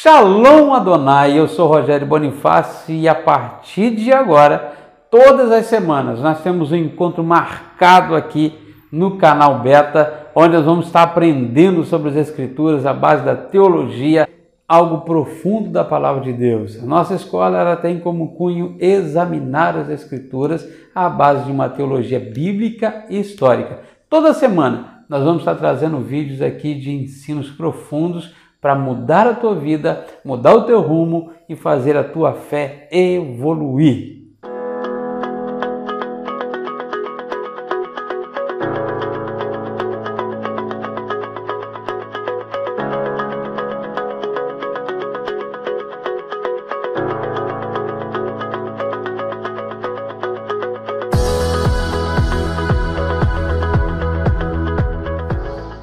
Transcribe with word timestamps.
Shalom 0.00 0.72
Adonai, 0.74 1.36
eu 1.36 1.48
sou 1.48 1.66
Rogério 1.66 2.06
Bonifácio 2.06 2.94
e 2.94 3.08
a 3.08 3.16
partir 3.16 3.90
de 3.96 4.12
agora, 4.12 4.72
todas 5.10 5.50
as 5.50 5.66
semanas, 5.66 6.20
nós 6.20 6.40
temos 6.40 6.70
um 6.70 6.76
encontro 6.76 7.24
marcado 7.24 8.14
aqui 8.14 8.54
no 8.92 9.16
canal 9.16 9.58
Beta, 9.58 10.28
onde 10.36 10.54
nós 10.54 10.64
vamos 10.64 10.86
estar 10.86 11.02
aprendendo 11.02 11.82
sobre 11.82 12.10
as 12.10 12.14
Escrituras, 12.14 12.86
a 12.86 12.94
base 12.94 13.24
da 13.24 13.34
teologia, 13.34 14.28
algo 14.68 14.98
profundo 14.98 15.70
da 15.70 15.82
palavra 15.82 16.22
de 16.22 16.32
Deus. 16.32 16.80
A 16.80 16.86
nossa 16.86 17.16
escola 17.16 17.58
ela 17.58 17.74
tem 17.74 17.98
como 17.98 18.36
cunho 18.36 18.76
examinar 18.78 19.76
as 19.76 19.90
Escrituras 19.90 20.64
à 20.94 21.08
base 21.08 21.46
de 21.46 21.50
uma 21.50 21.68
teologia 21.68 22.20
bíblica 22.20 23.04
e 23.10 23.18
histórica. 23.18 23.80
Toda 24.08 24.32
semana 24.32 25.02
nós 25.08 25.24
vamos 25.24 25.40
estar 25.40 25.56
trazendo 25.56 25.98
vídeos 25.98 26.40
aqui 26.40 26.74
de 26.74 26.92
ensinos 26.92 27.50
profundos 27.50 28.32
para 28.60 28.74
mudar 28.74 29.26
a 29.26 29.34
tua 29.34 29.54
vida, 29.54 30.04
mudar 30.24 30.54
o 30.54 30.64
teu 30.64 30.80
rumo 30.80 31.30
e 31.48 31.54
fazer 31.54 31.96
a 31.96 32.04
tua 32.04 32.32
fé 32.32 32.88
evoluir. 32.90 34.18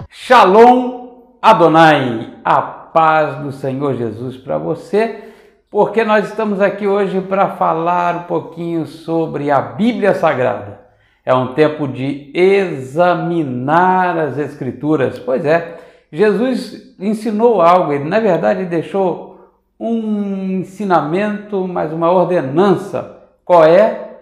Shalom 0.09 1.37
Adonai, 1.41 2.34
a 2.45 2.61
paz 2.61 3.37
do 3.39 3.51
Senhor 3.51 3.95
Jesus 3.95 4.37
para 4.37 4.59
você, 4.59 5.29
porque 5.71 6.03
nós 6.03 6.29
estamos 6.29 6.61
aqui 6.61 6.85
hoje 6.85 7.19
para 7.19 7.49
falar 7.55 8.17
um 8.17 8.23
pouquinho 8.23 8.85
sobre 8.85 9.49
a 9.49 9.59
Bíblia 9.59 10.13
Sagrada. 10.13 10.79
É 11.25 11.33
um 11.33 11.55
tempo 11.55 11.87
de 11.87 12.31
examinar 12.35 14.15
as 14.15 14.37
Escrituras. 14.37 15.17
Pois 15.17 15.43
é, 15.43 15.79
Jesus 16.11 16.95
ensinou 16.99 17.63
algo, 17.63 17.91
ele 17.91 18.03
na 18.03 18.19
verdade 18.19 18.63
deixou 18.65 19.39
um 19.79 20.59
ensinamento, 20.59 21.67
mas 21.67 21.91
uma 21.91 22.11
ordenança. 22.11 23.23
Qual 23.43 23.65
é? 23.65 24.17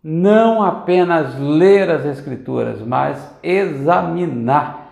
Não 0.00 0.62
apenas 0.62 1.36
ler 1.40 1.90
as 1.90 2.06
Escrituras, 2.06 2.80
mas 2.80 3.36
examinar 3.42 4.83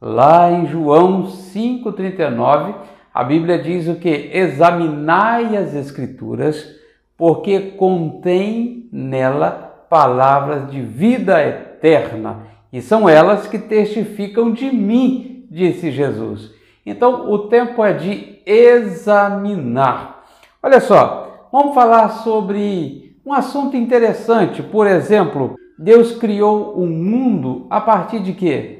Lá 0.00 0.50
em 0.50 0.66
João 0.66 1.24
5,39, 1.24 2.74
a 3.12 3.22
Bíblia 3.22 3.58
diz 3.58 3.86
o 3.86 3.96
que? 3.96 4.30
Examinai 4.32 5.54
as 5.58 5.74
Escrituras, 5.74 6.74
porque 7.18 7.72
contém 7.72 8.88
nela 8.90 9.84
palavras 9.90 10.70
de 10.70 10.80
vida 10.80 11.46
eterna, 11.46 12.46
e 12.72 12.80
são 12.80 13.06
elas 13.06 13.46
que 13.46 13.58
testificam 13.58 14.52
de 14.52 14.74
mim, 14.74 15.46
disse 15.50 15.90
Jesus. 15.90 16.50
Então, 16.86 17.30
o 17.30 17.48
tempo 17.48 17.84
é 17.84 17.92
de 17.92 18.38
examinar. 18.46 20.24
Olha 20.62 20.80
só, 20.80 21.48
vamos 21.52 21.74
falar 21.74 22.08
sobre 22.08 23.16
um 23.26 23.34
assunto 23.34 23.76
interessante. 23.76 24.62
Por 24.62 24.86
exemplo, 24.86 25.56
Deus 25.78 26.16
criou 26.16 26.74
o 26.78 26.84
um 26.84 26.88
mundo 26.88 27.66
a 27.68 27.82
partir 27.82 28.20
de 28.20 28.32
quê? 28.32 28.79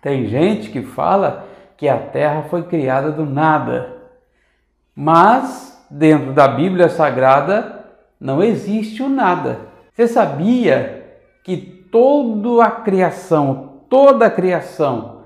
Tem 0.00 0.26
gente 0.26 0.70
que 0.70 0.82
fala 0.82 1.46
que 1.76 1.88
a 1.88 1.98
terra 1.98 2.42
foi 2.48 2.62
criada 2.62 3.10
do 3.10 3.24
nada, 3.24 3.96
mas 4.94 5.86
dentro 5.90 6.32
da 6.32 6.46
Bíblia 6.46 6.88
Sagrada 6.88 7.84
não 8.20 8.42
existe 8.42 9.02
o 9.02 9.08
nada. 9.08 9.60
Você 9.92 10.06
sabia 10.06 11.18
que 11.42 11.56
toda 11.56 12.64
a 12.64 12.70
criação, 12.70 13.80
toda 13.88 14.26
a 14.26 14.30
criação, 14.30 15.20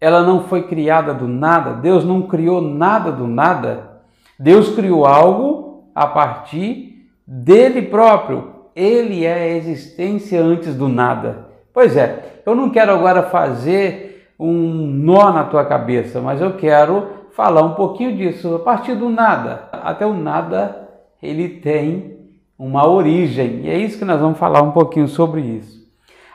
ela 0.00 0.22
não 0.22 0.44
foi 0.44 0.64
criada 0.64 1.12
do 1.12 1.28
nada? 1.28 1.74
Deus 1.74 2.04
não 2.04 2.22
criou 2.22 2.60
nada 2.60 3.12
do 3.12 3.26
nada. 3.26 4.00
Deus 4.38 4.74
criou 4.74 5.06
algo 5.06 5.90
a 5.94 6.06
partir 6.06 7.08
dele 7.26 7.82
próprio. 7.82 8.54
Ele 8.74 9.24
é 9.24 9.34
a 9.34 9.48
existência 9.48 10.40
antes 10.42 10.74
do 10.74 10.88
nada. 10.88 11.48
Pois 11.72 11.96
é, 11.96 12.40
eu 12.46 12.54
não 12.54 12.70
quero 12.70 12.92
agora 12.92 13.24
fazer 13.24 14.09
um 14.40 14.86
nó 14.86 15.30
na 15.30 15.44
tua 15.44 15.66
cabeça, 15.66 16.18
mas 16.18 16.40
eu 16.40 16.54
quero 16.54 17.08
falar 17.32 17.62
um 17.62 17.74
pouquinho 17.74 18.16
disso. 18.16 18.54
A 18.54 18.58
partir 18.58 18.94
do 18.94 19.10
nada, 19.10 19.68
até 19.70 20.06
o 20.06 20.14
nada, 20.14 20.88
ele 21.22 21.48
tem 21.60 22.18
uma 22.58 22.88
origem. 22.88 23.60
E 23.64 23.68
é 23.68 23.76
isso 23.76 23.98
que 23.98 24.04
nós 24.04 24.18
vamos 24.18 24.38
falar 24.38 24.62
um 24.62 24.72
pouquinho 24.72 25.06
sobre 25.06 25.42
isso. 25.42 25.86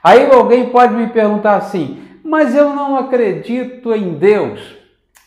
Aí 0.03 0.31
alguém 0.31 0.69
pode 0.69 0.93
me 0.93 1.07
perguntar 1.07 1.55
assim: 1.55 1.97
mas 2.23 2.55
eu 2.55 2.75
não 2.75 2.95
acredito 2.95 3.91
em 3.91 4.13
Deus. 4.13 4.77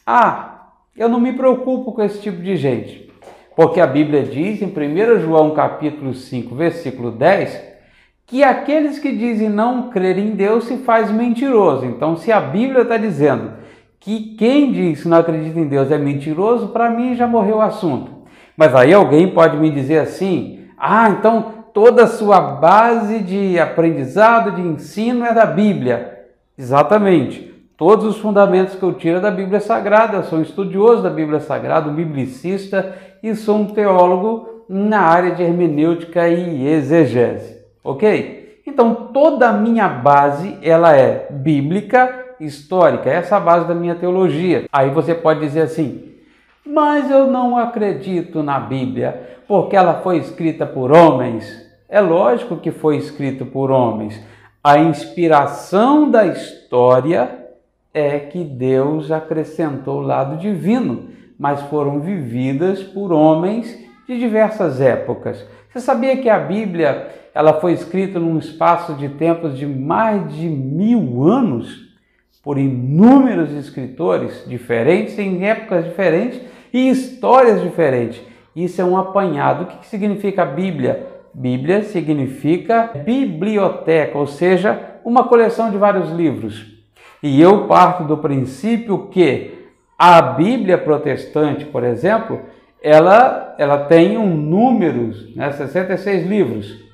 Ah, 0.06 0.68
eu 0.96 1.08
não 1.08 1.20
me 1.20 1.32
preocupo 1.32 1.92
com 1.92 2.02
esse 2.02 2.20
tipo 2.20 2.40
de 2.40 2.56
gente. 2.56 3.12
Porque 3.56 3.80
a 3.80 3.86
Bíblia 3.88 4.22
diz 4.22 4.62
em 4.62 4.66
1 4.66 5.18
João 5.18 5.50
capítulo 5.50 6.14
5, 6.14 6.54
versículo 6.54 7.10
10, 7.10 7.67
que 8.28 8.44
aqueles 8.44 8.98
que 8.98 9.10
dizem 9.10 9.48
não 9.48 9.88
crer 9.88 10.18
em 10.18 10.32
Deus 10.32 10.64
se 10.64 10.76
faz 10.76 11.10
mentiroso. 11.10 11.86
Então, 11.86 12.14
se 12.14 12.30
a 12.30 12.38
Bíblia 12.38 12.82
está 12.82 12.98
dizendo 12.98 13.52
que 13.98 14.36
quem 14.36 14.70
diz 14.70 15.02
que 15.02 15.08
não 15.08 15.16
acredita 15.16 15.58
em 15.58 15.66
Deus 15.66 15.90
é 15.90 15.96
mentiroso, 15.96 16.68
para 16.68 16.90
mim 16.90 17.16
já 17.16 17.26
morreu 17.26 17.56
o 17.56 17.62
assunto. 17.62 18.12
Mas 18.54 18.74
aí 18.74 18.92
alguém 18.92 19.32
pode 19.32 19.56
me 19.56 19.70
dizer 19.70 20.00
assim: 20.00 20.66
ah, 20.76 21.08
então 21.08 21.54
toda 21.72 22.04
a 22.04 22.06
sua 22.06 22.38
base 22.38 23.20
de 23.20 23.58
aprendizado, 23.58 24.52
de 24.52 24.60
ensino 24.60 25.24
é 25.24 25.32
da 25.32 25.46
Bíblia. 25.46 26.26
Exatamente. 26.56 27.48
Todos 27.78 28.04
os 28.04 28.18
fundamentos 28.18 28.74
que 28.74 28.82
eu 28.82 28.92
tiro 28.92 29.18
é 29.18 29.20
da 29.20 29.30
Bíblia 29.30 29.60
Sagrada. 29.60 30.18
Eu 30.18 30.24
sou 30.24 30.38
um 30.38 30.42
estudioso 30.42 31.02
da 31.02 31.10
Bíblia 31.10 31.40
Sagrada, 31.40 31.88
um 31.88 31.94
biblicista 31.94 32.94
e 33.22 33.34
sou 33.34 33.56
um 33.56 33.66
teólogo 33.68 34.64
na 34.68 35.00
área 35.00 35.30
de 35.34 35.42
hermenêutica 35.42 36.28
e 36.28 36.68
exegese 36.68 37.57
ok? 37.88 38.60
Então 38.66 38.94
toda 39.12 39.48
a 39.48 39.52
minha 39.52 39.88
base 39.88 40.58
ela 40.62 40.94
é 40.94 41.26
bíblica, 41.30 42.34
histórica, 42.38 43.08
essa 43.08 43.34
é 43.34 43.38
a 43.38 43.40
base 43.40 43.66
da 43.66 43.74
minha 43.74 43.94
teologia. 43.94 44.66
Aí 44.72 44.90
você 44.90 45.14
pode 45.14 45.40
dizer 45.40 45.62
assim, 45.62 46.12
mas 46.64 47.10
eu 47.10 47.26
não 47.26 47.56
acredito 47.56 48.42
na 48.42 48.60
Bíblia 48.60 49.38
porque 49.48 49.74
ela 49.74 49.94
foi 49.94 50.18
escrita 50.18 50.66
por 50.66 50.92
homens. 50.92 51.66
É 51.88 52.00
lógico 52.00 52.58
que 52.58 52.70
foi 52.70 52.98
escrita 52.98 53.44
por 53.44 53.70
homens. 53.70 54.22
A 54.62 54.78
inspiração 54.78 56.10
da 56.10 56.26
história 56.26 57.46
é 57.94 58.18
que 58.18 58.44
Deus 58.44 59.10
acrescentou 59.10 60.00
o 60.00 60.06
lado 60.06 60.36
divino, 60.36 61.08
mas 61.38 61.62
foram 61.62 62.00
vividas 62.00 62.82
por 62.82 63.10
homens 63.12 63.78
de 64.06 64.18
diversas 64.18 64.78
épocas. 64.78 65.46
Você 65.70 65.80
sabia 65.80 66.16
que 66.16 66.28
a 66.28 66.38
Bíblia 66.38 67.08
ela 67.38 67.52
foi 67.60 67.72
escrita 67.72 68.18
num 68.18 68.36
espaço 68.36 68.94
de 68.94 69.10
tempos 69.10 69.56
de 69.56 69.64
mais 69.64 70.34
de 70.34 70.48
mil 70.48 71.22
anos 71.22 71.88
por 72.42 72.58
inúmeros 72.58 73.52
escritores 73.52 74.44
diferentes, 74.44 75.16
em 75.20 75.46
épocas 75.46 75.84
diferentes 75.84 76.40
e 76.72 76.90
histórias 76.90 77.62
diferentes. 77.62 78.20
Isso 78.56 78.82
é 78.82 78.84
um 78.84 78.96
apanhado. 78.96 79.62
O 79.62 79.66
que 79.66 79.86
significa 79.86 80.44
Bíblia? 80.44 81.06
Bíblia 81.32 81.84
significa 81.84 82.90
biblioteca, 83.04 84.18
ou 84.18 84.26
seja, 84.26 84.96
uma 85.04 85.22
coleção 85.22 85.70
de 85.70 85.76
vários 85.76 86.10
livros. 86.10 86.66
E 87.22 87.40
eu 87.40 87.68
parto 87.68 88.02
do 88.02 88.18
princípio 88.18 89.06
que 89.12 89.68
a 89.96 90.20
Bíblia 90.20 90.76
protestante, 90.76 91.64
por 91.66 91.84
exemplo, 91.84 92.40
ela, 92.82 93.54
ela 93.58 93.84
tem 93.84 94.18
um 94.18 94.36
número, 94.36 95.12
né, 95.36 95.52
66 95.52 96.26
livros. 96.26 96.87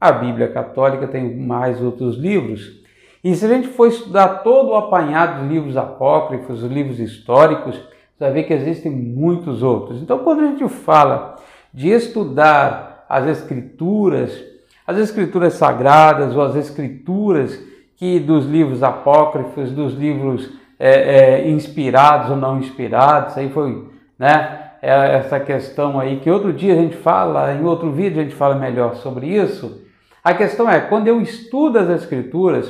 A 0.00 0.12
Bíblia 0.12 0.48
Católica 0.48 1.06
tem 1.06 1.36
mais 1.36 1.80
outros 1.80 2.16
livros. 2.16 2.84
E 3.24 3.34
se 3.34 3.44
a 3.44 3.48
gente 3.48 3.68
for 3.68 3.88
estudar 3.88 4.28
todo 4.44 4.70
o 4.70 4.76
apanhado 4.76 5.42
de 5.42 5.54
livros 5.54 5.76
apócrifos, 5.76 6.62
livros 6.62 7.00
históricos, 7.00 7.76
você 7.76 8.24
vai 8.24 8.32
ver 8.32 8.42
que 8.44 8.52
existem 8.52 8.92
muitos 8.92 9.62
outros. 9.62 10.00
Então, 10.00 10.18
quando 10.20 10.40
a 10.40 10.46
gente 10.46 10.68
fala 10.68 11.36
de 11.72 11.90
estudar 11.90 13.04
as 13.08 13.26
escrituras, 13.26 14.44
as 14.86 14.98
escrituras 14.98 15.54
sagradas 15.54 16.36
ou 16.36 16.42
as 16.42 16.56
escrituras 16.56 17.58
que 17.96 18.20
dos 18.20 18.46
livros 18.46 18.82
apócrifos, 18.82 19.72
dos 19.72 19.94
livros 19.94 20.50
é, 20.78 20.90
é, 20.90 21.50
inspirados 21.50 22.30
ou 22.30 22.36
não 22.36 22.58
inspirados, 22.58 23.36
aí 23.36 23.48
foi, 23.48 23.88
né? 24.18 24.62
É 24.82 25.16
essa 25.16 25.40
questão 25.40 25.98
aí 25.98 26.20
que 26.20 26.30
outro 26.30 26.52
dia 26.52 26.74
a 26.74 26.76
gente 26.76 26.96
fala, 26.96 27.52
em 27.54 27.64
outro 27.64 27.90
vídeo 27.90 28.20
a 28.20 28.22
gente 28.22 28.34
fala 28.36 28.54
melhor 28.54 28.94
sobre 28.96 29.26
isso. 29.26 29.85
A 30.26 30.34
questão 30.34 30.68
é, 30.68 30.80
quando 30.80 31.06
eu 31.06 31.20
estudo 31.20 31.78
as 31.78 31.88
Escrituras, 31.88 32.68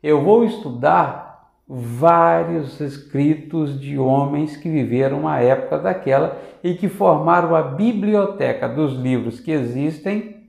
eu 0.00 0.22
vou 0.22 0.44
estudar 0.44 1.50
vários 1.66 2.80
escritos 2.80 3.80
de 3.80 3.98
homens 3.98 4.56
que 4.56 4.70
viveram 4.70 5.18
uma 5.18 5.40
época 5.40 5.80
daquela 5.80 6.40
e 6.62 6.74
que 6.74 6.88
formaram 6.88 7.56
a 7.56 7.62
biblioteca 7.62 8.68
dos 8.68 8.92
livros 8.92 9.40
que 9.40 9.50
existem 9.50 10.46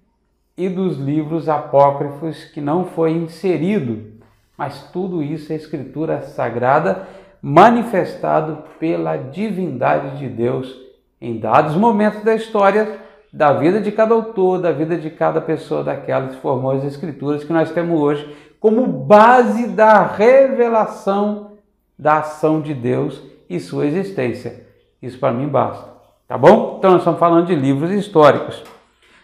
e 0.56 0.70
dos 0.70 1.00
livros 1.00 1.50
apócrifos 1.50 2.46
que 2.46 2.62
não 2.62 2.86
foi 2.86 3.14
inserido. 3.14 4.12
Mas 4.56 4.92
tudo 4.92 5.24
isso 5.24 5.52
é 5.52 5.56
escritura 5.56 6.22
sagrada 6.22 7.08
manifestado 7.42 8.60
pela 8.80 9.18
divindade 9.18 10.20
de 10.20 10.30
Deus 10.30 10.72
em 11.20 11.40
dados 11.40 11.76
momentos 11.76 12.24
da 12.24 12.36
história 12.36 13.00
da 13.34 13.52
vida 13.52 13.82
de 13.82 13.92
cada 13.92 14.14
autor, 14.14 14.62
da 14.62 14.72
vida 14.72 14.96
de 14.96 15.10
cada 15.10 15.42
pessoa 15.42 15.84
daquelas 15.84 16.36
que 16.36 16.42
formou 16.42 16.72
as 16.72 16.84
escrituras 16.84 17.44
que 17.44 17.52
nós 17.52 17.72
temos 17.72 18.00
hoje 18.00 18.32
como 18.60 18.86
base 18.86 19.68
da 19.68 20.06
revelação 20.06 21.54
da 21.98 22.20
ação 22.20 22.62
de 22.62 22.76
Deus 22.76 23.22
e 23.50 23.60
sua 23.60 23.88
existência. 23.88 24.68
Isso 25.02 25.18
para 25.18 25.34
mim 25.34 25.48
basta. 25.48 25.92
Tá 26.28 26.38
bom? 26.38 26.76
Então 26.78 26.92
nós 26.92 27.02
estamos 27.02 27.20
falando 27.20 27.48
de 27.48 27.56
livros 27.56 27.92
históricos. 27.92 28.64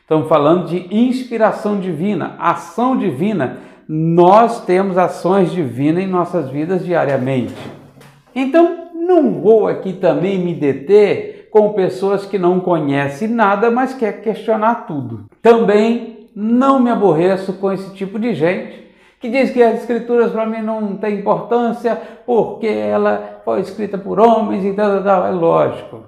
Estamos 0.01 0.27
falando 0.27 0.67
de 0.67 0.87
inspiração 0.93 1.79
divina, 1.79 2.35
ação 2.39 2.97
divina. 2.97 3.59
Nós 3.87 4.65
temos 4.65 4.97
ações 4.97 5.51
divinas 5.51 6.03
em 6.03 6.07
nossas 6.07 6.49
vidas 6.49 6.83
diariamente. 6.83 7.55
Então, 8.33 8.89
não 8.95 9.39
vou 9.39 9.67
aqui 9.67 9.93
também 9.93 10.39
me 10.39 10.53
deter 10.53 11.38
com 11.49 11.73
pessoas 11.73 12.25
que 12.25 12.37
não 12.37 12.59
conhecem 12.59 13.27
nada, 13.27 13.71
mas 13.71 13.93
quer 13.93 14.21
questionar 14.21 14.85
tudo. 14.87 15.25
Também 15.41 16.29
não 16.35 16.79
me 16.79 16.89
aborreço 16.89 17.53
com 17.53 17.71
esse 17.71 17.93
tipo 17.93 18.19
de 18.19 18.33
gente 18.33 18.87
que 19.19 19.29
diz 19.29 19.51
que 19.51 19.61
as 19.61 19.81
escrituras 19.81 20.31
para 20.31 20.45
mim 20.45 20.61
não 20.61 20.95
têm 20.95 21.19
importância 21.19 21.99
porque 22.25 22.67
ela 22.67 23.41
foi 23.43 23.59
escrita 23.59 23.97
por 23.97 24.19
homens 24.19 24.63
e 24.63 24.73
tal, 24.73 25.03
tal, 25.03 25.25
É 25.25 25.31
lógico. 25.31 26.03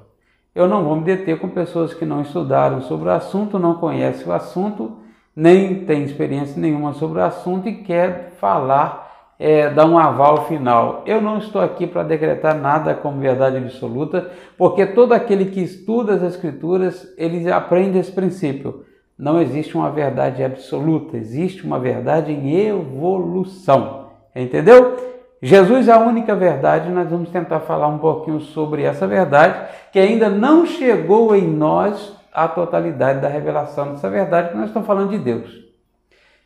Eu 0.53 0.67
não 0.67 0.83
vou 0.83 0.95
me 0.95 1.03
deter 1.03 1.39
com 1.39 1.49
pessoas 1.49 1.93
que 1.93 2.05
não 2.05 2.21
estudaram 2.21 2.81
sobre 2.81 3.09
o 3.09 3.11
assunto, 3.11 3.59
não 3.59 3.75
conhecem 3.75 4.27
o 4.27 4.33
assunto, 4.33 4.97
nem 5.35 5.85
têm 5.85 6.03
experiência 6.03 6.59
nenhuma 6.59 6.93
sobre 6.93 7.19
o 7.19 7.23
assunto 7.23 7.67
e 7.67 7.83
quer 7.83 8.33
falar 8.39 9.10
é, 9.41 9.71
dar 9.71 9.87
um 9.87 9.97
aval 9.97 10.45
final. 10.45 11.01
Eu 11.03 11.19
não 11.19 11.39
estou 11.39 11.59
aqui 11.59 11.87
para 11.87 12.03
decretar 12.03 12.55
nada 12.55 12.93
como 12.93 13.19
verdade 13.19 13.57
absoluta, 13.57 14.29
porque 14.55 14.85
todo 14.85 15.13
aquele 15.13 15.45
que 15.45 15.59
estuda 15.59 16.13
as 16.13 16.21
Escrituras, 16.21 17.11
ele 17.17 17.51
aprende 17.51 17.97
esse 17.97 18.11
princípio. 18.11 18.85
Não 19.17 19.41
existe 19.41 19.75
uma 19.75 19.89
verdade 19.89 20.43
absoluta, 20.43 21.17
existe 21.17 21.65
uma 21.65 21.79
verdade 21.79 22.31
em 22.31 22.55
evolução. 22.67 24.11
Entendeu? 24.35 24.95
Jesus 25.41 25.87
é 25.87 25.91
a 25.91 25.99
única 25.99 26.35
verdade, 26.35 26.91
nós 26.91 27.09
vamos 27.09 27.29
tentar 27.29 27.61
falar 27.61 27.87
um 27.87 27.97
pouquinho 27.97 28.39
sobre 28.41 28.83
essa 28.83 29.07
verdade, 29.07 29.69
que 29.91 29.97
ainda 29.97 30.29
não 30.29 30.67
chegou 30.67 31.35
em 31.35 31.47
nós 31.47 32.15
a 32.31 32.47
totalidade 32.47 33.21
da 33.21 33.27
revelação 33.27 33.93
dessa 33.93 34.07
verdade, 34.07 34.49
que 34.49 34.57
nós 34.57 34.67
estamos 34.67 34.85
falando 34.85 35.09
de 35.09 35.17
Deus. 35.17 35.49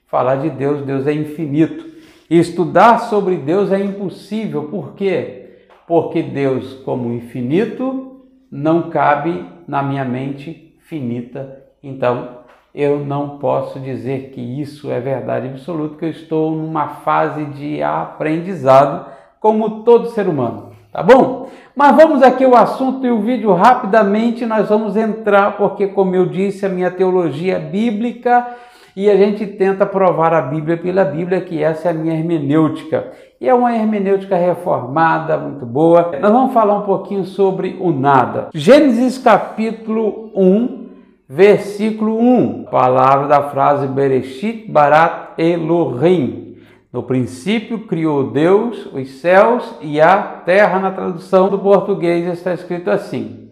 Falar 0.08 0.38
de 0.38 0.50
Deus, 0.50 0.82
Deus 0.84 1.06
é 1.06 1.12
infinito. 1.12 1.95
Estudar 2.30 3.02
sobre 3.02 3.36
Deus 3.38 3.72
é 3.72 3.80
impossível, 3.80 4.64
por 4.64 4.94
quê? 4.94 5.68
Porque 5.88 6.24
Deus, 6.24 6.74
como 6.84 7.14
infinito, 7.14 8.22
não 8.52 8.90
cabe 8.90 9.46
na 9.68 9.84
minha 9.84 10.04
mente 10.04 10.76
finita. 10.80 11.64
Então, 11.84 12.40
eu 12.74 13.00
não 13.06 13.38
posso 13.38 13.80
dizer 13.80 14.32
que 14.34 14.42
isso 14.42 14.92
é 14.92 15.00
verdade 15.00 15.48
absoluta, 15.48 15.98
que 15.98 16.06
eu 16.06 16.10
estou 16.10 16.52
numa 16.52 16.88
fase 16.88 17.46
de 17.46 17.84
aprendizado, 17.84 19.06
como 19.40 19.84
todo 19.84 20.10
ser 20.10 20.28
humano. 20.28 20.72
Tá 20.92 21.04
bom? 21.04 21.50
Mas 21.76 21.96
vamos 21.96 22.24
aqui 22.24 22.44
ao 22.44 22.56
assunto 22.56 23.06
e 23.06 23.12
o 23.12 23.20
vídeo 23.20 23.54
rapidamente 23.54 24.46
nós 24.46 24.70
vamos 24.70 24.96
entrar, 24.98 25.58
porque, 25.58 25.88
como 25.88 26.16
eu 26.16 26.26
disse, 26.26 26.66
a 26.66 26.70
minha 26.70 26.90
teologia 26.90 27.60
bíblica 27.60 28.48
e 28.96 29.10
a 29.12 29.18
gente 29.18 29.46
tenta 29.46 29.86
provar 29.86 30.34
a 30.34 30.42
Bíblia 30.42 30.78
pela 30.78 31.04
Bíblia, 31.04 31.42
que 31.42 31.62
essa 31.62 31.90
é 31.90 31.92
a 31.92 31.94
minha 31.94 32.14
hermenêutica. 32.14 33.12
E 33.42 33.50
é 33.50 33.54
uma 33.54 33.76
hermenêutica 33.76 34.38
reformada, 34.38 35.38
muito 35.38 35.66
boa. 35.66 36.12
Nós 36.22 36.32
vamos 36.32 36.54
falar 36.54 36.78
um 36.78 36.86
pouquinho 36.86 37.26
sobre 37.26 37.76
o 37.82 37.92
nada. 37.92 38.48
Gênesis 38.54 39.18
capítulo 39.18 40.32
1, 40.34 40.88
versículo 41.28 42.18
1. 42.18 42.68
Palavra 42.72 43.28
da 43.28 43.44
frase 43.50 43.86
Bereshit 43.86 44.72
Barat 44.72 45.38
Elohim. 45.38 46.56
No 46.94 47.04
princípio 47.04 47.80
criou 47.80 48.32
Deus 48.32 48.86
os 48.94 49.20
céus 49.20 49.76
e 49.82 50.00
a 50.00 50.16
terra. 50.46 50.80
Na 50.80 50.92
tradução 50.92 51.50
do 51.50 51.60
português 51.60 52.26
está 52.28 52.54
escrito 52.54 52.90
assim: 52.90 53.50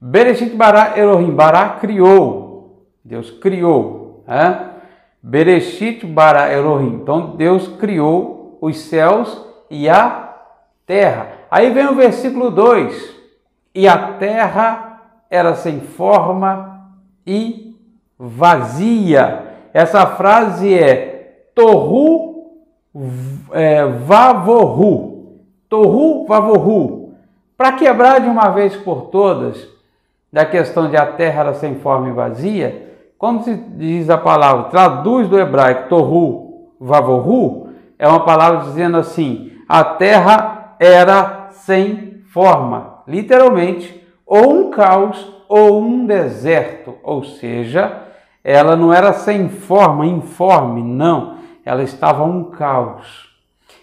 Bereshit 0.00 0.56
Barat 0.56 0.96
Elohim. 0.96 1.32
Bará 1.32 1.76
criou. 1.78 2.86
Deus 3.04 3.30
criou. 3.30 4.24
É? 4.26 4.77
Bereshit 5.28 6.06
bara 6.06 6.50
Elohim. 6.50 7.00
Então 7.02 7.36
Deus 7.36 7.68
criou 7.76 8.56
os 8.62 8.78
céus 8.78 9.44
e 9.68 9.86
a 9.86 10.34
terra. 10.86 11.28
Aí 11.50 11.68
vem 11.68 11.86
o 11.86 11.94
versículo 11.94 12.50
2: 12.50 13.14
E 13.74 13.86
a 13.86 14.14
terra 14.14 15.02
era 15.28 15.54
sem 15.54 15.80
forma 15.80 16.80
e 17.26 17.76
vazia. 18.18 19.44
Essa 19.74 20.06
frase 20.06 20.72
é 20.72 21.50
Torru 21.54 22.54
é, 23.52 23.84
Vavorru. 23.84 25.42
Torru 25.68 26.24
Vavorru. 26.26 27.12
Para 27.54 27.72
quebrar 27.72 28.22
de 28.22 28.28
uma 28.28 28.48
vez 28.48 28.74
por 28.76 29.08
todas 29.10 29.68
da 30.32 30.46
questão 30.46 30.88
de 30.88 30.96
a 30.96 31.04
terra 31.04 31.40
era 31.40 31.54
sem 31.54 31.74
forma 31.74 32.08
e 32.08 32.12
vazia, 32.12 32.87
quando 33.18 33.42
se 33.42 33.54
diz 33.54 34.08
a 34.08 34.16
palavra, 34.16 34.70
traduz 34.70 35.28
do 35.28 35.38
hebraico 35.38 35.88
tohu 35.88 36.70
vavorhu, 36.80 37.70
é 37.98 38.06
uma 38.06 38.20
palavra 38.20 38.60
dizendo 38.60 38.96
assim: 38.96 39.50
a 39.68 39.82
terra 39.82 40.76
era 40.78 41.48
sem 41.50 42.22
forma, 42.32 43.02
literalmente, 43.08 44.00
ou 44.24 44.54
um 44.54 44.70
caos 44.70 45.34
ou 45.48 45.82
um 45.82 46.06
deserto, 46.06 46.94
ou 47.02 47.24
seja, 47.24 48.02
ela 48.44 48.76
não 48.76 48.92
era 48.92 49.12
sem 49.12 49.48
forma, 49.48 50.06
informe, 50.06 50.82
não, 50.82 51.38
ela 51.64 51.82
estava 51.82 52.22
um 52.22 52.44
caos. 52.44 53.28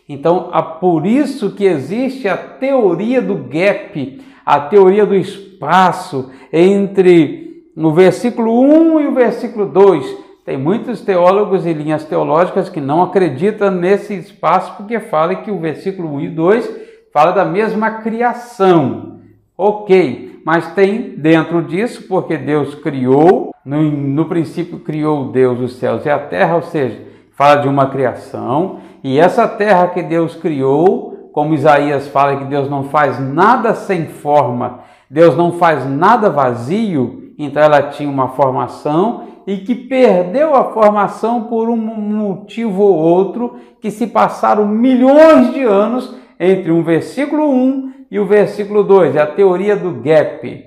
Então, 0.07 0.51
é 0.53 0.61
por 0.61 1.05
isso 1.05 1.55
que 1.55 1.65
existe 1.65 2.29
a 2.29 2.37
teoria 2.37 3.21
do 3.21 3.35
gap, 3.35 4.23
a 4.45 4.59
teoria 4.61 5.05
do 5.05 5.15
espaço 5.15 6.31
entre 6.53 7.44
no 7.75 7.93
versículo 7.93 8.61
1 8.61 9.01
e 9.01 9.07
o 9.07 9.13
versículo 9.13 9.65
2. 9.65 10.25
Tem 10.45 10.57
muitos 10.57 11.01
teólogos 11.01 11.65
e 11.65 11.73
linhas 11.73 12.05
teológicas 12.05 12.69
que 12.69 12.79
não 12.79 13.01
acreditam 13.01 13.71
nesse 13.71 14.13
espaço 14.13 14.75
porque 14.77 14.99
fala 14.99 15.35
que 15.35 15.51
o 15.51 15.59
versículo 15.59 16.13
1 16.13 16.21
e 16.21 16.29
2 16.29 16.81
fala 17.11 17.31
da 17.31 17.43
mesma 17.43 17.89
criação. 18.01 19.19
Ok, 19.57 20.41
mas 20.45 20.73
tem 20.73 21.15
dentro 21.17 21.63
disso, 21.63 22.03
porque 22.07 22.37
Deus 22.37 22.75
criou, 22.75 23.51
no, 23.65 23.81
no 23.81 24.25
princípio 24.25 24.79
criou 24.79 25.31
Deus 25.31 25.59
os 25.59 25.77
céus 25.77 26.05
e 26.05 26.09
a 26.09 26.19
terra, 26.19 26.57
ou 26.57 26.61
seja, 26.61 27.01
fala 27.31 27.61
de 27.61 27.67
uma 27.67 27.89
criação, 27.89 28.79
e 29.03 29.17
essa 29.17 29.47
terra 29.47 29.87
que 29.87 30.03
Deus 30.03 30.35
criou, 30.35 31.31
como 31.33 31.53
Isaías 31.55 32.07
fala 32.09 32.37
que 32.37 32.45
Deus 32.45 32.69
não 32.69 32.83
faz 32.83 33.19
nada 33.19 33.73
sem 33.73 34.07
forma, 34.07 34.81
Deus 35.09 35.35
não 35.35 35.53
faz 35.53 35.89
nada 35.89 36.29
vazio, 36.29 37.24
então 37.37 37.61
ela 37.61 37.83
tinha 37.83 38.09
uma 38.09 38.29
formação 38.29 39.23
e 39.47 39.57
que 39.57 39.75
perdeu 39.75 40.55
a 40.55 40.71
formação 40.73 41.43
por 41.43 41.69
um 41.69 41.77
motivo 41.77 42.81
ou 42.81 42.95
outro, 42.95 43.57
que 43.79 43.91
se 43.91 44.07
passaram 44.07 44.67
milhões 44.67 45.53
de 45.53 45.61
anos 45.63 46.15
entre 46.39 46.71
um 46.71 46.83
versículo 46.83 47.49
1 47.49 47.93
e 48.09 48.19
o 48.19 48.25
versículo 48.25 48.83
2, 48.83 49.15
é 49.15 49.21
a 49.21 49.27
teoria 49.27 49.75
do 49.75 49.91
gap. 49.91 50.65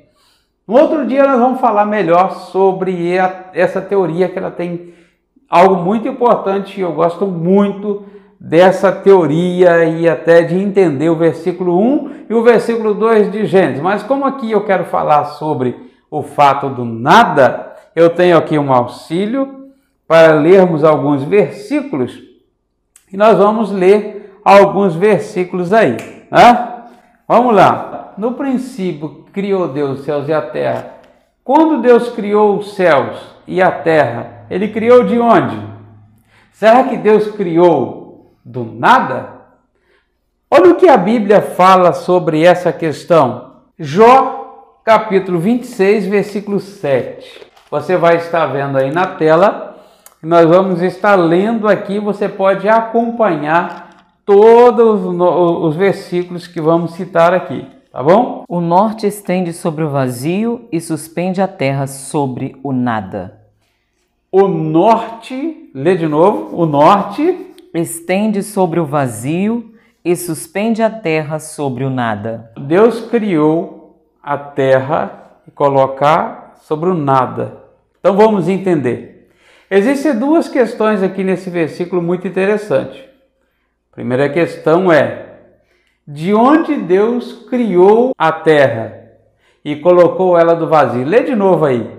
No 0.66 0.78
outro 0.78 1.06
dia 1.06 1.26
nós 1.26 1.40
vamos 1.40 1.60
falar 1.60 1.86
melhor 1.86 2.32
sobre 2.32 3.14
essa 3.54 3.80
teoria 3.80 4.28
que 4.28 4.38
ela 4.38 4.50
tem 4.50 4.92
algo 5.48 5.82
muito 5.82 6.06
importante 6.06 6.78
e 6.78 6.82
eu 6.82 6.92
gosto 6.92 7.26
muito 7.26 8.04
dessa 8.38 8.92
teoria 8.92 9.84
e 9.84 10.08
até 10.08 10.42
de 10.42 10.56
entender 10.56 11.08
o 11.08 11.16
versículo 11.16 11.80
1 11.80 12.10
e 12.30 12.34
o 12.34 12.42
versículo 12.42 12.94
2 12.94 13.32
de 13.32 13.46
Gênesis. 13.46 13.82
Mas 13.82 14.02
como 14.02 14.24
aqui 14.24 14.52
eu 14.52 14.64
quero 14.64 14.84
falar 14.84 15.24
sobre 15.24 15.74
o 16.10 16.22
fato 16.22 16.68
do 16.68 16.84
nada, 16.84 17.74
eu 17.94 18.10
tenho 18.10 18.36
aqui 18.36 18.58
um 18.58 18.72
auxílio 18.72 19.70
para 20.06 20.34
lermos 20.34 20.84
alguns 20.84 21.22
versículos 21.22 22.28
e 23.12 23.16
nós 23.16 23.38
vamos 23.38 23.70
ler 23.70 24.40
alguns 24.44 24.94
versículos 24.94 25.72
aí. 25.72 25.96
Né? 26.30 26.82
Vamos 27.26 27.54
lá. 27.54 28.14
No 28.16 28.32
princípio 28.32 29.24
criou 29.32 29.68
Deus 29.68 30.00
os 30.00 30.04
céus 30.04 30.28
e 30.28 30.32
a 30.32 30.42
terra. 30.42 30.94
Quando 31.42 31.80
Deus 31.80 32.10
criou 32.10 32.58
os 32.58 32.74
céus 32.74 33.18
e 33.46 33.62
a 33.62 33.70
terra, 33.70 34.46
ele 34.50 34.68
criou 34.68 35.04
de 35.04 35.18
onde? 35.18 35.58
Será 36.52 36.84
que 36.84 36.96
Deus 36.96 37.30
criou 37.30 38.36
do 38.44 38.64
nada? 38.64 39.38
Olha 40.50 40.72
o 40.72 40.74
que 40.74 40.88
a 40.88 40.96
Bíblia 40.96 41.40
fala 41.40 41.92
sobre 41.92 42.44
essa 42.44 42.72
questão. 42.72 43.52
Jó, 43.78 44.37
capítulo 44.88 45.38
26, 45.38 46.06
versículo 46.06 46.58
7. 46.58 47.42
Você 47.70 47.98
vai 47.98 48.16
estar 48.16 48.46
vendo 48.46 48.78
aí 48.78 48.90
na 48.90 49.04
tela. 49.04 49.76
Nós 50.22 50.48
vamos 50.48 50.80
estar 50.80 51.14
lendo 51.14 51.68
aqui, 51.68 51.98
você 51.98 52.26
pode 52.26 52.66
acompanhar 52.66 54.14
todos 54.24 55.04
os 55.04 55.76
versículos 55.76 56.46
que 56.46 56.58
vamos 56.58 56.92
citar 56.92 57.34
aqui, 57.34 57.66
tá 57.92 58.02
bom? 58.02 58.44
O 58.48 58.62
norte 58.62 59.06
estende 59.06 59.52
sobre 59.52 59.84
o 59.84 59.90
vazio 59.90 60.66
e 60.72 60.80
suspende 60.80 61.42
a 61.42 61.46
terra 61.46 61.86
sobre 61.86 62.56
o 62.62 62.72
nada. 62.72 63.42
O 64.32 64.48
norte, 64.48 65.70
lê 65.74 65.96
de 65.96 66.08
novo, 66.08 66.56
o 66.56 66.64
norte 66.64 67.54
estende 67.74 68.42
sobre 68.42 68.80
o 68.80 68.86
vazio 68.86 69.70
e 70.02 70.16
suspende 70.16 70.82
a 70.82 70.88
terra 70.88 71.38
sobre 71.38 71.84
o 71.84 71.90
nada. 71.90 72.50
Deus 72.56 73.02
criou 73.02 73.77
a 74.28 74.36
terra 74.36 75.40
e 75.46 75.50
colocar 75.50 76.52
sobre 76.60 76.90
o 76.90 76.94
nada. 76.94 77.64
Então 77.98 78.14
vamos 78.14 78.46
entender. 78.46 79.30
Existem 79.70 80.18
duas 80.18 80.50
questões 80.50 81.02
aqui 81.02 81.24
nesse 81.24 81.48
versículo 81.48 82.02
muito 82.02 82.28
interessante. 82.28 83.08
A 83.90 83.94
primeira 83.94 84.28
questão 84.28 84.92
é: 84.92 85.38
de 86.06 86.34
onde 86.34 86.76
Deus 86.76 87.46
criou 87.48 88.12
a 88.18 88.30
terra 88.30 89.12
e 89.64 89.76
colocou 89.76 90.38
ela 90.38 90.54
do 90.54 90.68
vazio? 90.68 91.06
Lê 91.06 91.22
de 91.22 91.34
novo 91.34 91.64
aí. 91.64 91.90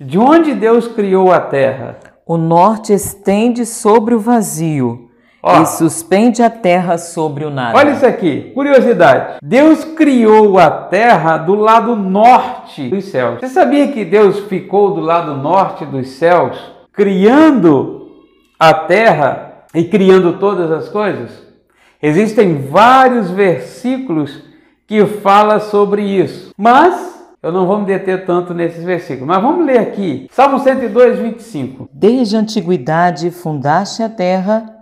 De 0.00 0.16
onde 0.16 0.54
Deus 0.54 0.86
criou 0.86 1.32
a 1.32 1.40
terra? 1.40 1.98
O 2.24 2.36
norte 2.36 2.92
estende 2.92 3.66
sobre 3.66 4.14
o 4.14 4.20
vazio 4.20 5.03
Ó, 5.46 5.60
e 5.60 5.66
suspende 5.66 6.42
a 6.42 6.48
terra 6.48 6.96
sobre 6.96 7.44
o 7.44 7.50
nada. 7.50 7.76
Olha 7.76 7.90
isso 7.90 8.06
aqui, 8.06 8.50
curiosidade. 8.54 9.36
Deus 9.42 9.84
criou 9.84 10.58
a 10.58 10.70
terra 10.70 11.36
do 11.36 11.54
lado 11.54 11.94
norte 11.94 12.88
dos 12.88 13.04
céus. 13.04 13.40
Você 13.40 13.48
sabia 13.48 13.88
que 13.88 14.06
Deus 14.06 14.40
ficou 14.46 14.94
do 14.94 15.02
lado 15.02 15.36
norte 15.36 15.84
dos 15.84 16.08
céus, 16.12 16.56
criando 16.90 18.08
a 18.58 18.72
terra 18.72 19.64
e 19.74 19.84
criando 19.84 20.38
todas 20.38 20.70
as 20.70 20.88
coisas? 20.88 21.30
Existem 22.02 22.62
vários 22.62 23.30
versículos 23.30 24.42
que 24.86 25.04
falam 25.04 25.60
sobre 25.60 26.00
isso. 26.02 26.54
Mas 26.56 27.22
eu 27.42 27.52
não 27.52 27.66
vou 27.66 27.78
me 27.78 27.84
deter 27.84 28.24
tanto 28.24 28.54
nesses 28.54 28.82
versículos, 28.82 29.28
mas 29.28 29.42
vamos 29.42 29.66
ler 29.66 29.78
aqui. 29.78 30.26
Salmo 30.30 30.58
102, 30.58 31.18
25. 31.18 31.90
Desde 31.92 32.34
a 32.34 32.40
antiguidade 32.40 33.30
fundaste 33.30 34.02
a 34.02 34.08
terra 34.08 34.73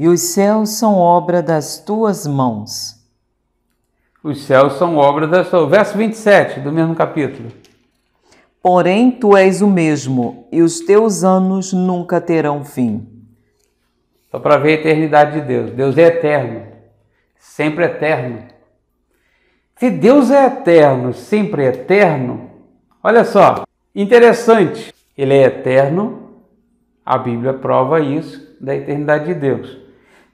e 0.00 0.08
os 0.08 0.22
céus 0.22 0.70
são 0.78 0.96
obra 0.96 1.42
das 1.42 1.78
tuas 1.78 2.26
mãos. 2.26 2.98
Os 4.24 4.44
céus 4.44 4.78
são 4.78 4.96
obra 4.96 5.28
das 5.28 5.50
tuas 5.50 5.68
Verso 5.68 5.98
27 5.98 6.60
do 6.60 6.72
mesmo 6.72 6.94
capítulo. 6.94 7.50
Porém, 8.62 9.10
tu 9.10 9.36
és 9.36 9.60
o 9.60 9.66
mesmo, 9.66 10.48
e 10.50 10.62
os 10.62 10.80
teus 10.80 11.22
anos 11.22 11.74
nunca 11.74 12.18
terão 12.18 12.64
fim. 12.64 13.06
Só 14.30 14.38
para 14.38 14.56
ver 14.56 14.70
a 14.70 14.80
eternidade 14.80 15.38
de 15.38 15.46
Deus. 15.46 15.70
Deus 15.72 15.98
é 15.98 16.06
eterno, 16.06 16.62
sempre 17.38 17.84
eterno. 17.84 18.44
Se 19.76 19.90
Deus 19.90 20.30
é 20.30 20.46
eterno, 20.46 21.12
sempre 21.12 21.66
eterno, 21.66 22.50
olha 23.04 23.22
só, 23.22 23.64
interessante, 23.94 24.94
Ele 25.14 25.34
é 25.34 25.42
eterno, 25.42 26.40
a 27.04 27.18
Bíblia 27.18 27.52
prova 27.52 28.00
isso 28.00 28.56
da 28.58 28.74
eternidade 28.74 29.26
de 29.26 29.34
Deus 29.34 29.79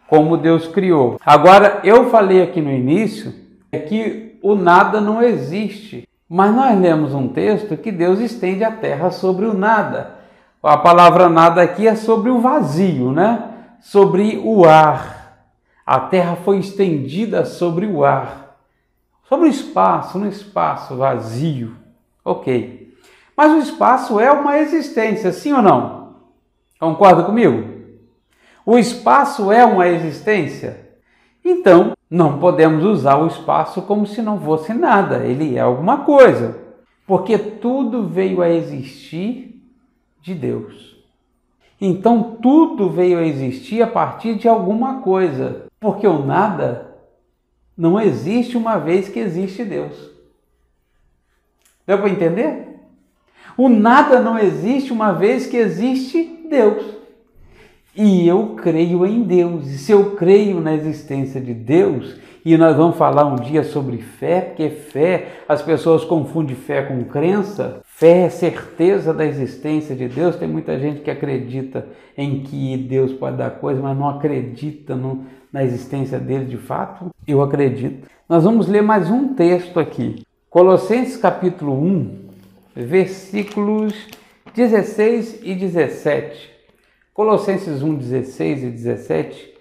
como 0.08 0.36
Deus 0.36 0.66
criou. 0.66 1.18
Agora, 1.24 1.80
eu 1.84 2.10
falei 2.10 2.42
aqui 2.42 2.60
no 2.60 2.70
início 2.70 3.34
é 3.72 3.78
que 3.78 4.38
o 4.42 4.54
nada 4.54 5.00
não 5.00 5.22
existe, 5.22 6.08
mas 6.28 6.54
nós 6.54 6.78
lemos 6.78 7.14
um 7.14 7.28
texto 7.28 7.76
que 7.76 7.90
Deus 7.90 8.20
estende 8.20 8.64
a 8.64 8.70
terra 8.70 9.10
sobre 9.10 9.46
o 9.46 9.54
nada. 9.54 10.16
A 10.62 10.76
palavra 10.76 11.28
nada 11.28 11.62
aqui 11.62 11.86
é 11.86 11.94
sobre 11.94 12.30
o 12.30 12.40
vazio, 12.40 13.12
né? 13.12 13.50
Sobre 13.80 14.40
o 14.44 14.64
ar. 14.64 15.16
A 15.84 16.00
terra 16.00 16.36
foi 16.36 16.58
estendida 16.58 17.44
sobre 17.44 17.86
o 17.86 18.04
ar, 18.04 18.56
sobre 19.28 19.46
o 19.46 19.50
espaço, 19.50 20.18
no 20.18 20.26
espaço 20.26 20.96
vazio. 20.96 21.76
Ok. 22.24 22.92
Mas 23.36 23.52
o 23.52 23.58
espaço 23.58 24.18
é 24.18 24.32
uma 24.32 24.58
existência, 24.58 25.30
sim 25.30 25.52
ou 25.52 25.62
não? 25.62 26.16
Concorda 26.80 27.22
comigo? 27.22 27.75
O 28.66 28.76
espaço 28.76 29.52
é 29.52 29.64
uma 29.64 29.86
existência? 29.86 30.90
Então, 31.44 31.92
não 32.10 32.40
podemos 32.40 32.82
usar 32.82 33.16
o 33.16 33.28
espaço 33.28 33.80
como 33.82 34.04
se 34.08 34.20
não 34.20 34.40
fosse 34.40 34.74
nada, 34.74 35.24
ele 35.24 35.54
é 35.54 35.60
alguma 35.60 35.98
coisa, 35.98 36.58
porque 37.06 37.38
tudo 37.38 38.08
veio 38.08 38.42
a 38.42 38.50
existir 38.50 39.62
de 40.20 40.34
Deus. 40.34 40.96
Então, 41.80 42.38
tudo 42.42 42.90
veio 42.90 43.20
a 43.20 43.22
existir 43.24 43.82
a 43.82 43.86
partir 43.86 44.34
de 44.34 44.48
alguma 44.48 45.00
coisa, 45.00 45.66
porque 45.78 46.08
o 46.08 46.24
nada 46.26 46.92
não 47.78 48.00
existe 48.00 48.56
uma 48.56 48.78
vez 48.78 49.08
que 49.08 49.20
existe 49.20 49.64
Deus. 49.64 50.10
Deu 51.86 51.98
para 51.98 52.10
entender? 52.10 52.80
O 53.56 53.68
nada 53.68 54.20
não 54.20 54.36
existe 54.36 54.92
uma 54.92 55.12
vez 55.12 55.46
que 55.46 55.56
existe 55.56 56.46
Deus. 56.50 57.05
E 57.96 58.28
eu 58.28 58.54
creio 58.56 59.06
em 59.06 59.22
Deus. 59.22 59.68
E 59.68 59.78
se 59.78 59.90
eu 59.90 60.16
creio 60.16 60.60
na 60.60 60.74
existência 60.74 61.40
de 61.40 61.54
Deus, 61.54 62.14
e 62.44 62.56
nós 62.56 62.76
vamos 62.76 62.96
falar 62.96 63.24
um 63.24 63.36
dia 63.36 63.64
sobre 63.64 63.96
fé, 63.98 64.40
porque 64.40 64.68
fé, 64.68 65.28
as 65.48 65.62
pessoas 65.62 66.04
confundem 66.04 66.54
fé 66.54 66.82
com 66.82 67.02
crença. 67.04 67.80
Fé 67.84 68.24
é 68.24 68.28
certeza 68.28 69.14
da 69.14 69.24
existência 69.24 69.96
de 69.96 70.06
Deus. 70.08 70.36
Tem 70.36 70.46
muita 70.46 70.78
gente 70.78 71.00
que 71.00 71.10
acredita 71.10 71.86
em 72.16 72.42
que 72.42 72.76
Deus 72.76 73.12
pode 73.14 73.38
dar 73.38 73.50
coisa, 73.50 73.80
mas 73.80 73.96
não 73.96 74.10
acredita 74.10 74.94
no, 74.94 75.24
na 75.50 75.64
existência 75.64 76.18
dele 76.18 76.44
de 76.44 76.58
fato. 76.58 77.10
Eu 77.26 77.40
acredito. 77.40 78.06
Nós 78.28 78.44
vamos 78.44 78.68
ler 78.68 78.82
mais 78.82 79.10
um 79.10 79.34
texto 79.34 79.80
aqui. 79.80 80.22
Colossenses 80.50 81.16
capítulo 81.16 81.72
1, 81.72 82.18
versículos 82.76 83.94
16 84.54 85.40
e 85.42 85.54
17. 85.54 86.55
Colossenses 87.16 87.82
1, 87.82 87.94
16 87.94 88.62
e 88.62 88.70
17 88.72 89.54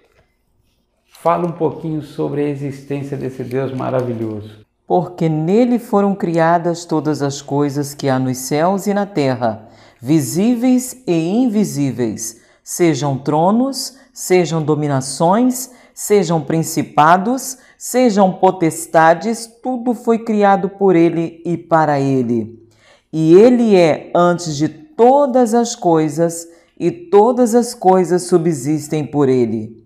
fala 1.08 1.48
um 1.48 1.54
pouquinho 1.54 2.02
sobre 2.02 2.42
a 2.42 2.50
existência 2.50 3.16
desse 3.16 3.46
Deus 3.46 3.72
maravilhoso. 3.74 4.66
Porque 4.86 5.30
nele 5.30 5.80
foram 5.80 6.14
criadas 6.14 6.84
todas 6.84 7.22
as 7.22 7.42
coisas 7.42 7.94
que 7.94 8.10
há 8.10 8.20
nos 8.20 8.40
céus 8.40 8.88
e 8.88 8.94
na 8.94 9.06
terra, 9.06 9.70
visíveis 10.02 11.02
e 11.08 11.14
invisíveis, 11.14 12.42
sejam 12.62 13.18
tronos, 13.18 14.00
sejam 14.14 14.62
dominações, 14.62 15.72
sejam 15.94 16.42
principados, 16.42 17.58
sejam 17.78 18.34
potestades, 18.34 19.50
tudo 19.64 19.94
foi 19.94 20.20
criado 20.20 20.68
por 20.68 20.94
ele 20.94 21.42
e 21.46 21.56
para 21.56 22.02
ele. 22.02 22.68
E 23.14 23.34
ele 23.34 23.78
é 23.78 24.12
antes 24.14 24.58
de 24.58 24.68
todas 24.68 25.54
as 25.54 25.74
coisas, 25.74 26.54
e 26.78 26.92
todas 26.92 27.56
as 27.56 27.74
coisas 27.74 28.24
subsistem 28.24 29.06
por 29.06 29.30
ele. 29.30 29.86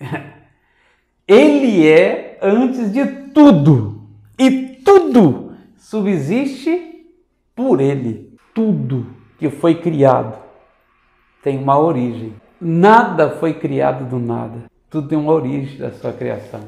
Ele 1.26 1.86
é 1.86 2.38
antes 2.42 2.92
de 2.92 3.06
tudo, 3.32 4.08
e 4.36 4.80
tudo 4.84 5.52
subsiste 5.76 7.06
por 7.54 7.80
ele. 7.80 8.36
Tudo 8.52 9.06
que 9.38 9.48
foi 9.48 9.76
criado 9.76 10.38
tem 11.42 11.58
uma 11.58 11.78
origem. 11.78 12.34
Nada 12.60 13.30
foi 13.30 13.54
criado 13.54 14.08
do 14.08 14.18
nada. 14.18 14.64
Tudo 14.88 15.08
tem 15.08 15.18
uma 15.18 15.32
origem 15.32 15.78
da 15.78 15.92
sua 15.92 16.12
criação. 16.12 16.60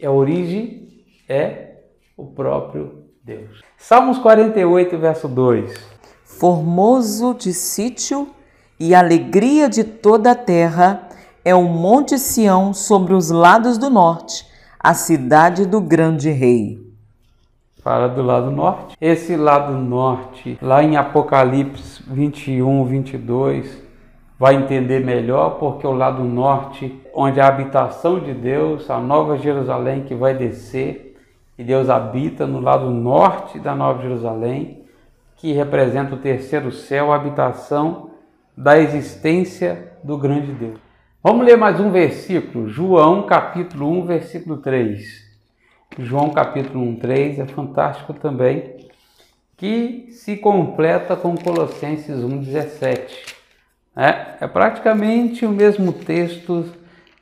E 0.00 0.06
a 0.06 0.12
origem 0.12 1.04
é 1.28 1.80
o 2.16 2.26
próprio 2.26 3.04
Deus. 3.24 3.60
Salmos 3.76 4.18
48, 4.18 4.98
verso 4.98 5.26
2. 5.26 5.74
Formoso 6.24 7.34
de 7.34 7.52
sítio 7.52 8.28
e 8.78 8.94
a 8.94 8.98
alegria 8.98 9.68
de 9.68 9.82
toda 9.84 10.32
a 10.32 10.34
terra 10.34 11.08
é 11.44 11.54
o 11.54 11.62
Monte 11.62 12.18
Sião 12.18 12.74
sobre 12.74 13.14
os 13.14 13.30
lados 13.30 13.78
do 13.78 13.88
norte, 13.88 14.46
a 14.78 14.92
cidade 14.92 15.64
do 15.64 15.80
grande 15.80 16.30
rei. 16.30 16.84
Fala 17.82 18.08
do 18.08 18.22
lado 18.22 18.50
norte. 18.50 18.96
Esse 19.00 19.36
lado 19.36 19.72
norte, 19.72 20.58
lá 20.60 20.82
em 20.82 20.96
Apocalipse 20.96 22.02
21, 22.06 22.84
22, 22.84 23.82
vai 24.38 24.56
entender 24.56 25.04
melhor 25.04 25.50
porque 25.58 25.86
o 25.86 25.92
lado 25.92 26.22
norte, 26.24 27.00
onde 27.14 27.40
a 27.40 27.46
habitação 27.46 28.18
de 28.18 28.34
Deus, 28.34 28.90
a 28.90 28.98
Nova 28.98 29.38
Jerusalém 29.38 30.02
que 30.02 30.14
vai 30.14 30.34
descer, 30.34 31.16
e 31.56 31.64
Deus 31.64 31.88
habita 31.88 32.46
no 32.46 32.60
lado 32.60 32.90
norte 32.90 33.58
da 33.58 33.74
Nova 33.74 34.02
Jerusalém, 34.02 34.84
que 35.36 35.52
representa 35.52 36.14
o 36.14 36.18
terceiro 36.18 36.70
céu, 36.70 37.12
a 37.12 37.16
habitação 37.16 38.10
da 38.56 38.78
existência 38.78 39.92
do 40.02 40.16
grande 40.16 40.52
Deus. 40.52 40.78
Vamos 41.22 41.44
ler 41.44 41.58
mais 41.58 41.78
um 41.78 41.90
versículo, 41.90 42.68
João 42.68 43.26
capítulo 43.26 43.90
1, 44.00 44.06
versículo 44.06 44.56
3. 44.56 45.26
João 45.98 46.30
capítulo 46.30 46.82
1, 46.82 46.96
3 46.96 47.38
é 47.40 47.46
fantástico 47.46 48.14
também, 48.14 48.76
que 49.58 50.08
se 50.10 50.38
completa 50.38 51.14
com 51.16 51.36
Colossenses 51.36 52.24
1, 52.24 52.38
17. 52.38 53.36
É, 53.94 54.36
é 54.40 54.46
praticamente 54.46 55.44
o 55.44 55.50
mesmo 55.50 55.92
texto, 55.92 56.64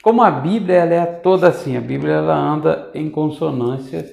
como 0.02 0.22
a 0.22 0.30
Bíblia 0.30 0.76
ela 0.76 0.94
é 0.94 1.06
toda 1.06 1.48
assim, 1.48 1.76
a 1.76 1.80
Bíblia 1.80 2.14
ela 2.14 2.36
anda 2.36 2.90
em 2.94 3.10
consonância 3.10 4.04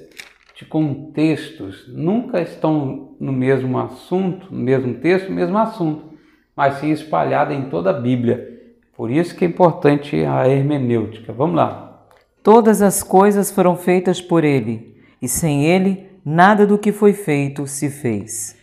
de 0.56 0.66
contextos, 0.66 1.86
nunca 1.88 2.42
estão 2.42 3.16
no 3.20 3.32
mesmo 3.32 3.78
assunto, 3.78 4.48
no 4.50 4.60
mesmo 4.60 4.96
texto, 4.96 5.30
no 5.30 5.36
mesmo 5.36 5.58
assunto, 5.58 6.11
mas 6.56 6.76
sim 6.76 6.92
espalhada 6.92 7.54
em 7.54 7.70
toda 7.70 7.90
a 7.90 7.94
Bíblia. 7.94 8.60
Por 8.96 9.10
isso 9.10 9.36
que 9.36 9.46
é 9.46 9.48
importante 9.48 10.16
a 10.24 10.48
hermenêutica. 10.48 11.34
Vamos 11.34 11.56
lá. 11.56 12.06
Todas 12.44 12.82
as 12.82 13.04
coisas 13.04 13.52
foram 13.52 13.76
feitas 13.76 14.20
por 14.20 14.44
ele, 14.44 14.96
e 15.22 15.28
sem 15.28 15.66
ele 15.66 16.08
nada 16.26 16.66
do 16.66 16.78
que 16.78 16.92
foi 16.92 17.14
feito 17.14 17.68
se 17.68 17.90
fez. 17.90 18.58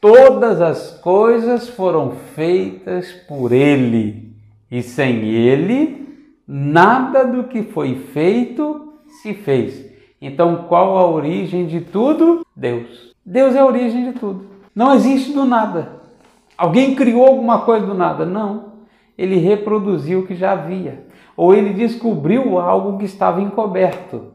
Todas 0.00 0.60
as 0.60 0.98
coisas 1.00 1.68
foram 1.68 2.12
feitas 2.34 3.12
por 3.28 3.52
ele, 3.52 4.34
e 4.70 4.82
sem 4.82 5.24
ele 5.24 6.08
nada 6.46 7.24
do 7.24 7.44
que 7.44 7.62
foi 7.62 7.94
feito 8.12 8.94
se 9.22 9.32
fez. 9.34 9.86
Então, 10.20 10.66
qual 10.68 10.98
a 10.98 11.08
origem 11.08 11.66
de 11.66 11.80
tudo? 11.80 12.44
Deus. 12.54 13.14
Deus 13.24 13.54
é 13.54 13.60
a 13.60 13.66
origem 13.66 14.12
de 14.12 14.18
tudo. 14.18 14.46
Não 14.74 14.94
existe 14.94 15.32
do 15.32 15.44
nada. 15.44 16.01
Alguém 16.62 16.94
criou 16.94 17.26
alguma 17.26 17.60
coisa 17.60 17.86
do 17.86 17.94
nada? 17.94 18.24
Não 18.24 18.72
ele 19.16 19.36
reproduziu 19.36 20.20
o 20.20 20.26
que 20.26 20.34
já 20.34 20.52
havia, 20.52 21.04
ou 21.36 21.54
ele 21.54 21.72
descobriu 21.72 22.58
algo 22.58 22.98
que 22.98 23.04
estava 23.04 23.40
encoberto. 23.40 24.32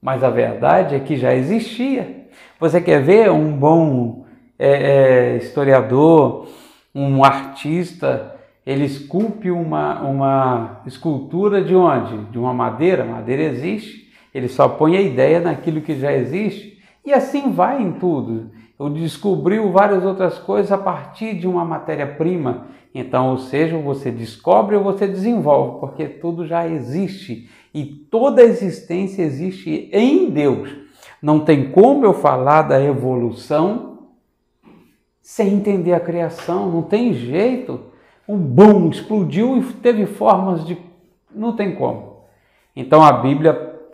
Mas 0.00 0.22
a 0.22 0.30
verdade 0.30 0.94
é 0.94 1.00
que 1.00 1.16
já 1.16 1.34
existia. 1.34 2.26
Você 2.60 2.80
quer 2.80 3.02
ver 3.02 3.30
um 3.30 3.52
bom 3.52 4.26
é, 4.58 4.68
é, 4.68 5.36
historiador, 5.36 6.48
um 6.94 7.24
artista, 7.24 8.34
ele 8.64 8.84
esculpe 8.84 9.50
uma, 9.50 10.02
uma 10.02 10.80
escultura 10.86 11.62
de 11.62 11.74
onde? 11.74 12.18
De 12.30 12.38
uma 12.38 12.52
madeira. 12.52 13.04
Madeira 13.04 13.42
existe. 13.42 14.12
Ele 14.34 14.48
só 14.48 14.68
põe 14.68 14.96
a 14.96 15.00
ideia 15.00 15.40
naquilo 15.40 15.80
que 15.80 15.98
já 15.98 16.12
existe. 16.12 16.75
E 17.06 17.12
assim 17.12 17.52
vai 17.52 17.80
em 17.80 17.92
tudo. 17.92 18.50
Ele 18.78 19.00
descobriu 19.00 19.72
várias 19.72 20.04
outras 20.04 20.38
coisas 20.38 20.70
a 20.70 20.76
partir 20.76 21.38
de 21.38 21.46
uma 21.46 21.64
matéria-prima 21.64 22.66
então, 22.98 23.32
ou 23.32 23.36
seja, 23.36 23.76
você 23.76 24.10
descobre 24.10 24.74
ou 24.74 24.82
você 24.82 25.06
desenvolve, 25.06 25.80
porque 25.80 26.08
tudo 26.08 26.46
já 26.46 26.66
existe 26.66 27.46
e 27.74 27.84
toda 27.84 28.42
existência 28.42 29.22
existe 29.22 29.90
em 29.92 30.30
Deus. 30.30 30.74
Não 31.20 31.40
tem 31.40 31.70
como 31.72 32.06
eu 32.06 32.14
falar 32.14 32.62
da 32.62 32.82
evolução 32.82 33.98
sem 35.20 35.52
entender 35.52 35.92
a 35.92 36.00
criação, 36.00 36.72
não 36.72 36.80
tem 36.80 37.12
jeito. 37.12 37.80
O 38.26 38.34
bom 38.34 38.88
explodiu 38.88 39.58
e 39.58 39.62
teve 39.74 40.06
formas 40.06 40.64
de. 40.64 40.78
Não 41.30 41.54
tem 41.54 41.74
como. 41.74 42.22
Então 42.74 43.04
a 43.04 43.12
Bíblia 43.12 43.52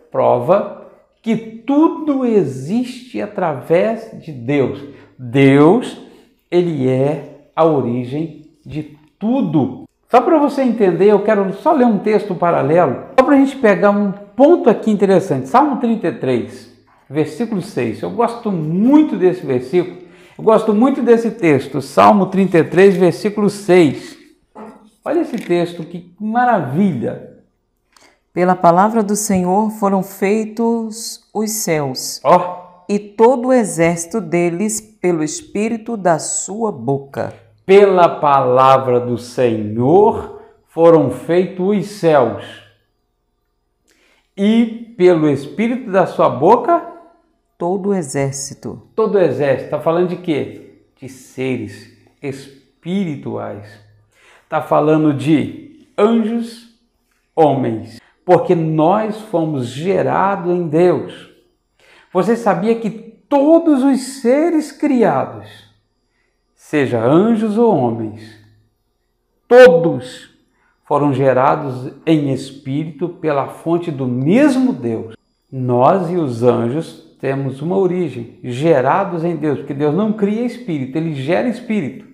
prova 0.09 0.89
que 1.21 1.35
tudo 1.65 2.25
existe 2.25 3.21
através 3.21 4.11
de 4.23 4.31
Deus. 4.31 4.83
Deus, 5.17 6.01
ele 6.49 6.87
é 6.89 7.49
a 7.55 7.65
origem 7.65 8.41
de 8.65 8.97
tudo. 9.17 9.83
Só 10.09 10.21
para 10.21 10.37
você 10.37 10.61
entender, 10.61 11.07
eu 11.07 11.23
quero 11.23 11.53
só 11.53 11.71
ler 11.73 11.85
um 11.85 11.99
texto 11.99 12.35
paralelo, 12.35 13.05
só 13.17 13.25
para 13.25 13.35
a 13.35 13.39
gente 13.39 13.55
pegar 13.55 13.89
um 13.89 14.11
ponto 14.11 14.69
aqui 14.69 14.91
interessante. 14.91 15.49
Salmo 15.49 15.77
33, 15.77 16.71
versículo 17.09 17.61
6. 17.61 18.01
Eu 18.01 18.11
gosto 18.11 18.51
muito 18.51 19.15
desse 19.15 19.45
versículo, 19.45 19.97
eu 20.37 20.43
gosto 20.43 20.73
muito 20.73 21.01
desse 21.01 21.31
texto. 21.31 21.81
Salmo 21.81 22.27
33, 22.27 22.95
versículo 22.95 23.49
6. 23.49 24.17
Olha 25.03 25.21
esse 25.21 25.37
texto, 25.37 25.83
que 25.83 26.13
maravilha! 26.19 27.32
Pela 28.33 28.55
palavra 28.55 29.03
do 29.03 29.15
Senhor 29.15 29.69
foram 29.71 30.01
feitos 30.01 31.23
os 31.33 31.51
céus, 31.51 32.19
oh. 32.25 32.83
e 32.89 32.97
todo 32.97 33.49
o 33.49 33.53
exército 33.53 34.19
deles 34.19 34.81
pelo 34.81 35.23
espírito 35.23 35.95
da 35.95 36.17
sua 36.17 36.71
boca 36.71 37.43
pela 37.65 38.09
palavra 38.19 38.99
do 38.99 39.17
Senhor 39.17 40.41
foram 40.67 41.11
feitos 41.11 41.77
os 41.77 41.85
céus, 41.85 42.43
e 44.35 44.93
pelo 44.97 45.29
Espírito 45.29 45.91
da 45.91 46.05
sua 46.05 46.29
boca, 46.29 46.91
todo 47.57 47.89
o 47.89 47.93
exército. 47.93 48.81
Todo 48.95 49.15
o 49.15 49.19
exército. 49.19 49.65
Está 49.65 49.79
falando 49.79 50.09
de 50.09 50.17
quê? 50.17 50.79
De 50.99 51.07
seres 51.07 51.95
espirituais. 52.21 53.67
Está 54.43 54.61
falando 54.61 55.13
de 55.13 55.87
anjos, 55.95 56.75
homens. 57.35 57.99
Porque 58.25 58.55
nós 58.55 59.19
fomos 59.21 59.67
gerados 59.67 60.51
em 60.51 60.67
Deus. 60.67 61.29
Você 62.11 62.35
sabia 62.35 62.75
que 62.75 62.89
todos 62.89 63.83
os 63.83 64.21
seres 64.21 64.71
criados 64.71 65.47
seja 66.55 67.03
anjos 67.03 67.57
ou 67.57 67.75
homens, 67.75 68.39
todos 69.47 70.29
foram 70.85 71.13
gerados 71.13 71.91
em 72.05 72.31
espírito 72.31 73.09
pela 73.09 73.47
fonte 73.47 73.89
do 73.89 74.07
mesmo 74.07 74.71
Deus. 74.71 75.15
Nós 75.51 76.09
e 76.09 76.15
os 76.15 76.43
anjos 76.43 77.17
temos 77.19 77.61
uma 77.61 77.77
origem, 77.77 78.37
gerados 78.43 79.23
em 79.23 79.35
Deus, 79.35 79.59
porque 79.59 79.73
Deus 79.73 79.95
não 79.95 80.13
cria 80.13 80.45
espírito, 80.45 80.97
ele 80.97 81.13
gera 81.15 81.47
espírito. 81.47 82.05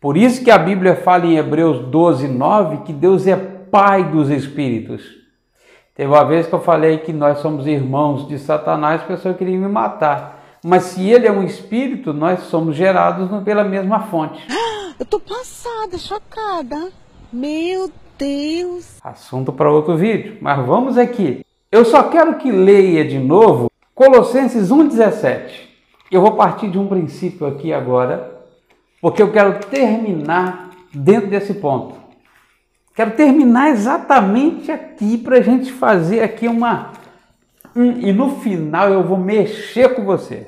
Por 0.00 0.16
isso 0.16 0.44
que 0.44 0.50
a 0.50 0.58
Bíblia 0.58 0.96
fala 0.96 1.26
em 1.26 1.36
Hebreus 1.36 1.86
12, 1.86 2.28
9 2.28 2.78
que 2.78 2.92
Deus 2.92 3.26
é 3.26 3.55
pai 3.70 4.04
dos 4.04 4.30
espíritos. 4.30 5.02
Teve 5.94 6.10
uma 6.10 6.24
vez 6.24 6.46
que 6.46 6.54
eu 6.54 6.60
falei 6.60 6.98
que 6.98 7.12
nós 7.12 7.38
somos 7.38 7.66
irmãos 7.66 8.28
de 8.28 8.38
Satanás, 8.38 9.00
a 9.00 9.06
pessoa 9.06 9.34
queria 9.34 9.58
me 9.58 9.68
matar. 9.68 10.58
Mas 10.62 10.84
se 10.84 11.08
ele 11.08 11.26
é 11.26 11.32
um 11.32 11.42
espírito, 11.42 12.12
nós 12.12 12.40
somos 12.40 12.76
gerados 12.76 13.30
pela 13.44 13.64
mesma 13.64 14.00
fonte. 14.00 14.46
Eu 14.98 15.04
tô 15.04 15.20
passada, 15.20 15.98
chocada. 15.98 16.90
Meu 17.32 17.90
Deus. 18.18 18.98
Assunto 19.04 19.52
para 19.52 19.70
outro 19.70 19.96
vídeo, 19.96 20.38
mas 20.40 20.64
vamos 20.66 20.96
aqui. 20.96 21.44
Eu 21.70 21.84
só 21.84 22.04
quero 22.04 22.36
que 22.36 22.50
leia 22.50 23.04
de 23.04 23.18
novo 23.18 23.70
Colossenses 23.94 24.70
1:17. 24.70 25.68
Eu 26.10 26.20
vou 26.20 26.32
partir 26.32 26.68
de 26.70 26.78
um 26.78 26.86
princípio 26.86 27.46
aqui 27.46 27.72
agora, 27.72 28.42
porque 29.00 29.22
eu 29.22 29.32
quero 29.32 29.58
terminar 29.60 30.70
dentro 30.92 31.28
desse 31.28 31.54
ponto. 31.54 32.05
Quero 32.96 33.10
terminar 33.10 33.68
exatamente 33.68 34.72
aqui 34.72 35.18
para 35.18 35.36
a 35.36 35.42
gente 35.42 35.70
fazer 35.70 36.22
aqui 36.22 36.48
uma. 36.48 36.92
e 37.76 38.10
no 38.10 38.40
final 38.40 38.90
eu 38.90 39.04
vou 39.04 39.18
mexer 39.18 39.94
com 39.94 40.04
você. 40.04 40.46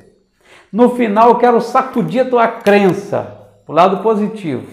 No 0.72 0.96
final, 0.96 1.30
eu 1.30 1.36
quero 1.36 1.60
sacudir 1.60 2.22
a 2.22 2.28
tua 2.28 2.48
crença 2.48 3.36
o 3.66 3.72
lado 3.72 4.02
positivo. 4.02 4.66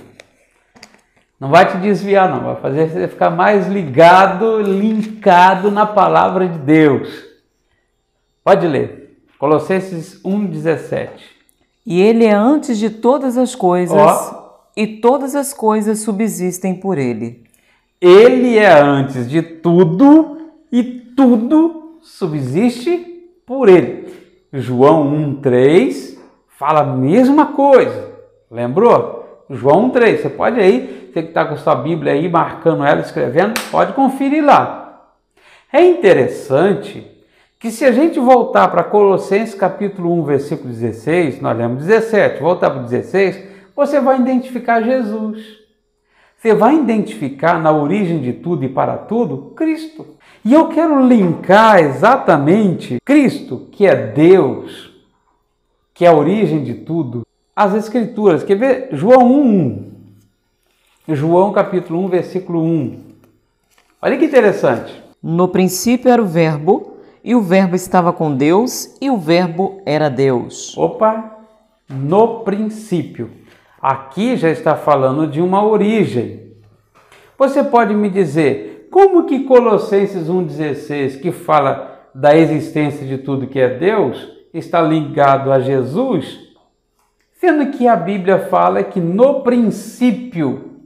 Não 1.37 1.49
vai 1.49 1.69
te 1.69 1.77
desviar, 1.77 2.29
não. 2.29 2.45
Vai 2.45 2.55
fazer 2.55 2.89
você 2.89 3.07
ficar 3.09 3.29
mais 3.29 3.67
ligado, 3.67 4.61
linkado 4.61 5.69
na 5.69 5.85
palavra 5.85 6.47
de 6.47 6.57
Deus. 6.59 7.09
Pode 8.41 8.65
ler. 8.65 9.19
Colossenses 9.37 10.21
1,17. 10.23 11.09
E 11.85 12.01
ele 12.01 12.25
é 12.25 12.33
antes 12.33 12.77
de 12.77 12.89
todas 12.89 13.37
as 13.37 13.53
coisas, 13.53 14.01
oh. 14.01 14.45
e 14.77 14.87
todas 14.87 15.35
as 15.35 15.53
coisas 15.53 15.99
subsistem 15.99 16.73
por 16.73 16.97
ele. 16.97 17.44
Ele 18.07 18.55
é 18.59 18.71
antes 18.71 19.27
de 19.27 19.41
tudo, 19.41 20.37
e 20.71 20.83
tudo 20.83 21.97
subsiste 22.03 22.99
por 23.47 23.67
ele. 23.67 24.13
João 24.53 25.11
1,3 25.41 26.15
fala 26.49 26.81
a 26.81 26.85
mesma 26.85 27.47
coisa. 27.47 28.11
Lembrou? 28.51 29.43
João 29.49 29.89
1,3. 29.89 30.17
Você 30.17 30.29
pode 30.29 30.59
aí, 30.59 31.09
você 31.11 31.23
que 31.23 31.29
está 31.29 31.45
com 31.45 31.57
sua 31.57 31.73
Bíblia 31.73 32.13
aí, 32.13 32.29
marcando 32.29 32.85
ela, 32.85 33.01
escrevendo, 33.01 33.59
pode 33.71 33.93
conferir 33.93 34.45
lá. 34.45 35.15
É 35.73 35.83
interessante 35.83 37.11
que 37.59 37.71
se 37.71 37.85
a 37.85 37.91
gente 37.91 38.19
voltar 38.19 38.67
para 38.67 38.83
Colossenses 38.83 39.55
capítulo 39.55 40.13
1, 40.19 40.23
versículo 40.25 40.69
16, 40.69 41.41
nós 41.41 41.57
lemos 41.57 41.83
17, 41.83 42.39
voltar 42.39 42.69
para 42.69 42.83
16, 42.83 43.43
você 43.75 43.99
vai 43.99 44.19
identificar 44.19 44.83
Jesus. 44.83 45.64
Você 46.45 46.53
vai 46.53 46.75
identificar 46.75 47.59
na 47.59 47.71
origem 47.71 48.21
de 48.21 48.31
tudo 48.31 48.63
e 48.63 48.69
para 48.69 48.97
tudo 48.97 49.53
Cristo. 49.55 50.05
E 50.43 50.53
eu 50.53 50.67
quero 50.67 51.03
linkar 51.03 51.79
exatamente 51.79 53.01
Cristo, 53.03 53.67
que 53.71 53.83
é 53.83 53.95
Deus, 53.95 54.91
que 55.91 56.05
é 56.05 56.07
a 56.07 56.13
origem 56.13 56.63
de 56.63 56.75
tudo, 56.75 57.25
às 57.55 57.73
Escrituras. 57.73 58.43
Quer 58.43 58.57
ver? 58.59 58.89
João 58.91 59.25
1. 59.25 59.91
João 61.07 61.51
capítulo 61.51 62.05
1, 62.05 62.09
versículo 62.09 62.61
1. 62.61 62.99
Olha 63.99 64.15
que 64.15 64.25
interessante. 64.25 65.03
No 65.23 65.47
princípio 65.47 66.11
era 66.11 66.21
o 66.21 66.27
Verbo, 66.27 66.97
e 67.23 67.33
o 67.33 67.41
Verbo 67.41 67.75
estava 67.75 68.13
com 68.13 68.31
Deus, 68.35 68.95
e 69.01 69.09
o 69.09 69.17
Verbo 69.17 69.81
era 69.83 70.09
Deus. 70.09 70.77
Opa, 70.77 71.39
no 71.89 72.41
princípio. 72.41 73.31
Aqui 73.87 74.35
já 74.35 74.49
está 74.49 74.75
falando 74.75 75.27
de 75.27 75.39
uma 75.39 75.63
origem. 75.63 76.53
Você 77.37 77.63
pode 77.63 77.93
me 77.93 78.09
dizer 78.09 78.87
como 78.89 79.27
que 79.27 79.43
Colossenses 79.43 80.27
1,16, 80.27 81.21
que 81.21 81.31
fala 81.31 82.09
da 82.11 82.35
existência 82.35 83.05
de 83.05 83.19
tudo 83.19 83.45
que 83.45 83.59
é 83.59 83.77
Deus, 83.77 84.27
está 84.51 84.81
ligado 84.81 85.51
a 85.51 85.59
Jesus? 85.59 86.49
Sendo 87.33 87.77
que 87.77 87.87
a 87.87 87.95
Bíblia 87.95 88.39
fala 88.47 88.83
que 88.83 88.99
no 88.99 89.41
princípio, 89.41 90.79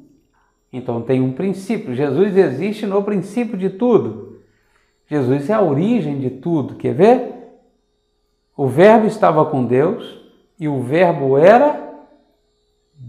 então 0.73 1.01
tem 1.01 1.21
um 1.21 1.31
princípio, 1.31 1.95
Jesus 1.95 2.35
existe 2.35 2.85
no 2.85 3.01
princípio 3.01 3.57
de 3.57 3.69
tudo. 3.69 4.41
Jesus 5.07 5.49
é 5.49 5.53
a 5.53 5.61
origem 5.61 6.19
de 6.19 6.31
tudo, 6.31 6.75
quer 6.75 6.95
ver? 6.95 7.61
O 8.57 8.67
Verbo 8.67 9.07
estava 9.07 9.45
com 9.45 9.63
Deus 9.63 10.19
e 10.59 10.67
o 10.67 10.81
Verbo 10.81 11.37
era 11.37 11.87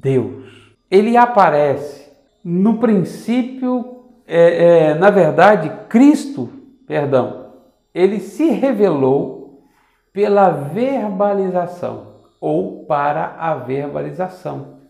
Deus. 0.00 0.70
Ele 0.90 1.16
aparece 1.16 2.10
no 2.42 2.78
princípio, 2.78 4.04
é, 4.26 4.64
é, 4.64 4.94
na 4.94 5.10
verdade, 5.10 5.70
Cristo, 5.88 6.48
perdão, 6.86 7.52
ele 7.94 8.18
se 8.18 8.50
revelou 8.50 9.64
pela 10.12 10.50
verbalização 10.50 12.14
ou 12.40 12.84
para 12.86 13.36
a 13.38 13.54
verbalização. 13.54 14.80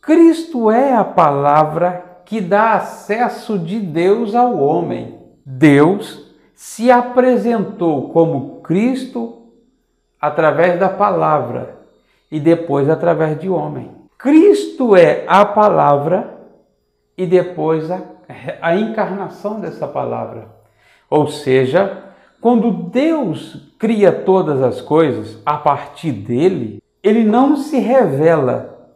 Cristo 0.00 0.70
é 0.70 0.94
a 0.94 1.04
palavra 1.04 2.22
que 2.24 2.40
dá 2.40 2.72
acesso 2.72 3.58
de 3.58 3.78
Deus 3.78 4.34
ao 4.34 4.58
homem. 4.58 5.20
Deus 5.46 6.34
se 6.54 6.90
apresentou 6.90 8.10
como 8.10 8.60
Cristo 8.62 9.52
através 10.20 10.78
da 10.78 10.88
palavra 10.88 11.81
e 12.32 12.40
depois 12.40 12.88
através 12.88 13.38
de 13.38 13.50
homem. 13.50 13.90
Cristo 14.16 14.96
é 14.96 15.24
a 15.26 15.44
palavra 15.44 16.38
e 17.16 17.26
depois 17.26 17.90
a, 17.90 18.00
a 18.62 18.74
encarnação 18.74 19.60
dessa 19.60 19.86
palavra. 19.86 20.48
Ou 21.10 21.28
seja, 21.28 22.04
quando 22.40 22.72
Deus 22.72 23.74
cria 23.78 24.10
todas 24.10 24.62
as 24.62 24.80
coisas 24.80 25.38
a 25.44 25.58
partir 25.58 26.10
dele, 26.10 26.82
ele 27.02 27.22
não 27.22 27.54
se 27.54 27.78
revela 27.78 28.88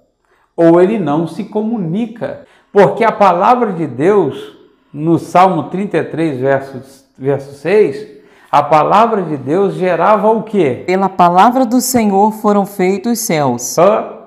ou 0.56 0.80
ele 0.80 0.98
não 0.98 1.26
se 1.26 1.44
comunica, 1.44 2.46
porque 2.72 3.04
a 3.04 3.12
palavra 3.12 3.74
de 3.74 3.86
Deus, 3.86 4.56
no 4.90 5.18
Salmo 5.18 5.64
33, 5.64 6.40
verso, 6.40 7.04
verso 7.18 7.52
6, 7.52 8.15
a 8.50 8.62
palavra 8.62 9.22
de 9.22 9.36
Deus 9.36 9.74
gerava 9.74 10.30
o 10.30 10.42
quê? 10.42 10.84
Pela 10.86 11.08
palavra 11.08 11.66
do 11.66 11.80
Senhor 11.80 12.32
foram 12.32 12.64
feitos 12.64 13.12
os 13.12 13.18
céus. 13.20 13.76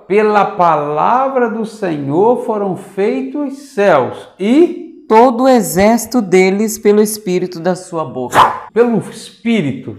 Pela 0.08 0.43
palavra 0.43 1.49
do 1.49 1.65
Senhor 1.65 2.43
foram 2.43 2.75
feitos 2.75 3.53
os 3.53 3.60
céus 3.69 4.29
e 4.39 5.05
todo 5.08 5.43
o 5.43 5.47
exército 5.47 6.21
deles 6.21 6.77
pelo 6.77 7.01
espírito 7.01 7.60
da 7.60 7.75
sua 7.75 8.03
boca. 8.03 8.38
Pelo 8.73 8.97
espírito. 8.99 9.97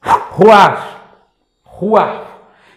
Ruach. 0.00 0.82
Ruach. 1.64 2.26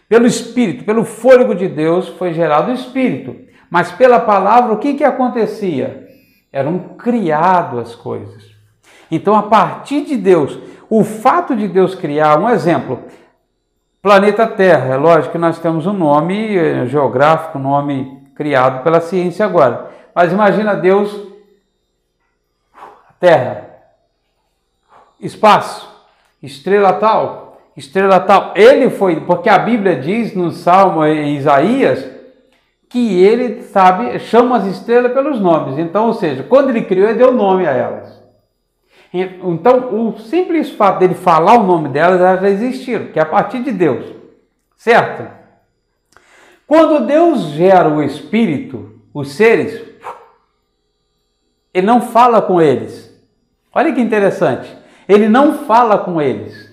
Pelo 0.09 0.25
espírito, 0.25 0.83
pelo 0.83 1.05
fôlego 1.05 1.55
de 1.55 1.69
Deus 1.69 2.09
foi 2.09 2.33
gerado 2.33 2.71
o 2.71 2.73
espírito. 2.73 3.35
Mas 3.69 3.91
pela 3.93 4.19
palavra, 4.19 4.73
o 4.73 4.77
que, 4.77 4.95
que 4.95 5.03
acontecia? 5.03 6.05
Eram 6.51 6.79
criado 6.97 7.79
as 7.79 7.95
coisas. 7.95 8.50
Então, 9.11 9.35
a 9.35 9.43
partir 9.43 10.05
de 10.05 10.15
Deus, 10.15 10.57
o 10.89 11.03
fato 11.03 11.53
de 11.55 11.67
Deus 11.67 11.93
criar, 11.93 12.39
um 12.39 12.49
exemplo, 12.49 12.99
planeta 14.01 14.47
Terra, 14.47 14.93
é 14.93 14.97
lógico 14.97 15.33
que 15.33 15.37
nós 15.37 15.59
temos 15.59 15.85
um 15.85 15.93
nome 15.93 16.55
eh, 16.55 16.85
geográfico, 16.87 17.59
um 17.59 17.61
nome 17.61 18.21
criado 18.35 18.81
pela 18.83 19.01
ciência 19.01 19.45
agora. 19.45 19.91
Mas 20.15 20.31
imagina 20.31 20.75
Deus, 20.75 21.15
terra, 23.19 23.67
espaço, 25.19 25.89
estrela 26.41 26.93
tal, 26.93 27.61
estrela 27.75 28.19
tal. 28.19 28.53
Ele 28.55 28.89
foi, 28.89 29.19
porque 29.21 29.49
a 29.49 29.59
Bíblia 29.59 29.97
diz 29.97 30.33
no 30.33 30.51
Salmo 30.51 31.05
em 31.05 31.35
Isaías 31.35 32.09
que 32.89 33.23
ele 33.23 33.61
sabe, 33.63 34.19
chama 34.19 34.57
as 34.57 34.65
estrelas 34.65 35.13
pelos 35.13 35.39
nomes. 35.39 35.77
Então, 35.77 36.07
ou 36.07 36.13
seja, 36.13 36.43
quando 36.43 36.69
ele 36.69 36.81
criou, 36.81 37.07
ele 37.07 37.17
deu 37.17 37.31
nome 37.31 37.65
a 37.65 37.71
elas. 37.71 38.20
Então, 39.13 40.07
o 40.07 40.19
simples 40.19 40.71
fato 40.71 40.99
dele 40.99 41.13
falar 41.15 41.55
o 41.55 41.63
nome 41.63 41.89
delas, 41.89 42.21
elas 42.21 42.41
já 42.41 42.49
existiram, 42.49 43.07
que 43.07 43.19
é 43.19 43.21
a 43.21 43.25
partir 43.25 43.61
de 43.61 43.71
Deus. 43.71 44.05
Certo? 44.77 45.29
Quando 46.65 47.05
Deus 47.05 47.41
gera 47.49 47.89
o 47.89 48.01
espírito, 48.01 48.93
os 49.13 49.33
seres, 49.33 49.81
ele 51.73 51.85
não 51.85 52.01
fala 52.01 52.41
com 52.41 52.61
eles. 52.61 53.11
Olha 53.73 53.93
que 53.93 53.99
interessante. 53.99 54.73
Ele 55.07 55.27
não 55.27 55.65
fala 55.65 55.97
com 55.97 56.21
eles. 56.21 56.71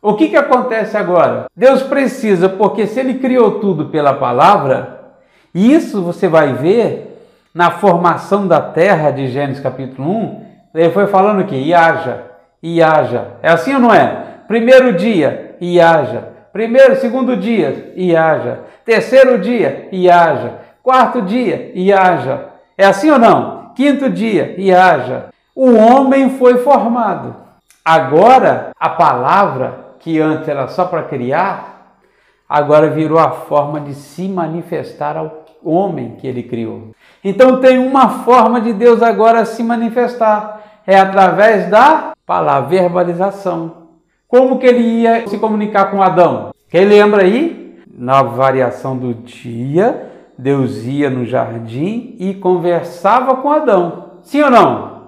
O 0.00 0.14
que, 0.14 0.28
que 0.28 0.36
acontece 0.36 0.96
agora? 0.96 1.46
Deus 1.56 1.82
precisa, 1.82 2.48
porque 2.48 2.86
se 2.86 3.00
ele 3.00 3.14
criou 3.14 3.58
tudo 3.60 3.86
pela 3.86 4.14
palavra, 4.14 5.16
isso 5.54 6.02
você 6.02 6.28
vai 6.28 6.52
ver 6.52 7.08
na 7.52 7.70
formação 7.70 8.46
da 8.46 8.60
terra 8.60 9.10
de 9.10 9.28
Gênesis 9.28 9.62
capítulo 9.62 10.08
1, 10.08 10.47
ele 10.74 10.90
foi 10.90 11.06
falando 11.06 11.44
que 11.46 11.56
iaja, 11.56 12.24
iaja. 12.62 13.28
É 13.42 13.50
assim 13.50 13.74
ou 13.74 13.80
não 13.80 13.94
é? 13.94 14.24
Primeiro 14.46 14.92
dia, 14.94 15.56
iaja. 15.60 16.28
Primeiro, 16.52 16.96
segundo 16.96 17.36
dia, 17.36 17.92
iaja. 17.96 18.60
Terceiro 18.84 19.38
dia, 19.38 19.88
iaja. 19.92 20.54
Quarto 20.82 21.20
dia, 21.22 21.72
iaja. 21.74 22.46
É 22.76 22.86
assim 22.86 23.10
ou 23.10 23.18
não? 23.18 23.58
Quinto 23.78 24.10
dia, 24.10 24.54
e 24.58 24.72
haja. 24.72 25.26
O 25.54 25.72
homem 25.76 26.30
foi 26.30 26.58
formado. 26.58 27.36
Agora, 27.84 28.70
a 28.78 28.88
palavra, 28.88 29.94
que 30.00 30.18
antes 30.18 30.48
era 30.48 30.66
só 30.66 30.84
para 30.84 31.04
criar, 31.04 31.96
agora 32.48 32.90
virou 32.90 33.20
a 33.20 33.30
forma 33.30 33.80
de 33.80 33.94
se 33.94 34.28
manifestar 34.28 35.16
ao 35.16 35.44
homem 35.64 36.16
que 36.20 36.26
ele 36.26 36.42
criou. 36.42 36.90
Então 37.22 37.60
tem 37.60 37.78
uma 37.78 38.24
forma 38.24 38.60
de 38.60 38.72
Deus 38.72 39.00
agora 39.00 39.44
se 39.44 39.62
manifestar, 39.62 40.57
é 40.88 40.98
através 40.98 41.68
da 41.68 42.14
palavra, 42.24 42.70
verbalização. 42.70 43.88
Como 44.26 44.58
que 44.58 44.66
ele 44.66 45.02
ia 45.02 45.28
se 45.28 45.36
comunicar 45.36 45.90
com 45.90 46.02
Adão? 46.02 46.50
Quem 46.70 46.86
lembra 46.86 47.24
aí? 47.24 47.78
Na 47.86 48.22
variação 48.22 48.96
do 48.96 49.12
dia, 49.12 50.10
Deus 50.38 50.84
ia 50.84 51.10
no 51.10 51.26
jardim 51.26 52.16
e 52.18 52.32
conversava 52.32 53.36
com 53.36 53.52
Adão. 53.52 54.12
Sim 54.22 54.40
ou 54.40 54.50
não? 54.50 55.02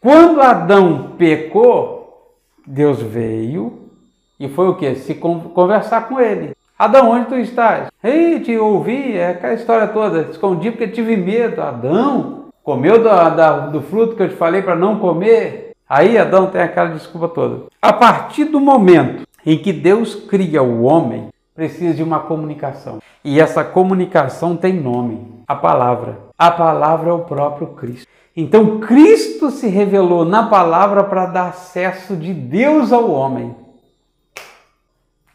Quando 0.00 0.40
Adão 0.40 1.12
pecou, 1.18 2.38
Deus 2.66 3.02
veio 3.02 3.90
e 4.38 4.48
foi 4.48 4.66
o 4.68 4.76
que? 4.76 4.94
Se 4.94 5.14
conversar 5.14 6.08
com 6.08 6.18
ele. 6.18 6.52
Adão, 6.78 7.10
onde 7.10 7.26
tu 7.26 7.36
estás? 7.36 7.88
Ei, 8.02 8.40
te 8.40 8.56
ouvi, 8.56 9.14
é 9.14 9.32
aquela 9.32 9.52
história 9.52 9.88
toda. 9.88 10.22
Escondi 10.30 10.70
porque 10.70 10.88
tive 10.88 11.18
medo. 11.18 11.60
Adão, 11.60 12.39
comeu 12.70 13.02
do, 13.02 13.70
do 13.72 13.82
fruto 13.82 14.14
que 14.14 14.22
eu 14.22 14.28
te 14.28 14.36
falei 14.36 14.62
para 14.62 14.76
não 14.76 15.00
comer? 15.00 15.72
Aí 15.88 16.16
Adão 16.16 16.46
tem 16.46 16.62
aquela 16.62 16.90
desculpa 16.90 17.26
toda. 17.26 17.64
A 17.82 17.92
partir 17.92 18.44
do 18.44 18.60
momento 18.60 19.26
em 19.44 19.58
que 19.58 19.72
Deus 19.72 20.14
cria 20.14 20.62
o 20.62 20.84
homem, 20.84 21.30
precisa 21.52 21.92
de 21.94 22.02
uma 22.02 22.20
comunicação. 22.20 23.00
E 23.24 23.40
essa 23.40 23.64
comunicação 23.64 24.56
tem 24.56 24.72
nome: 24.72 25.42
a 25.48 25.56
palavra. 25.56 26.18
A 26.38 26.48
palavra 26.48 27.10
é 27.10 27.12
o 27.12 27.24
próprio 27.24 27.68
Cristo. 27.68 28.06
Então 28.36 28.78
Cristo 28.78 29.50
se 29.50 29.66
revelou 29.66 30.24
na 30.24 30.44
palavra 30.44 31.02
para 31.02 31.26
dar 31.26 31.48
acesso 31.48 32.14
de 32.14 32.32
Deus 32.32 32.92
ao 32.92 33.10
homem. 33.10 33.56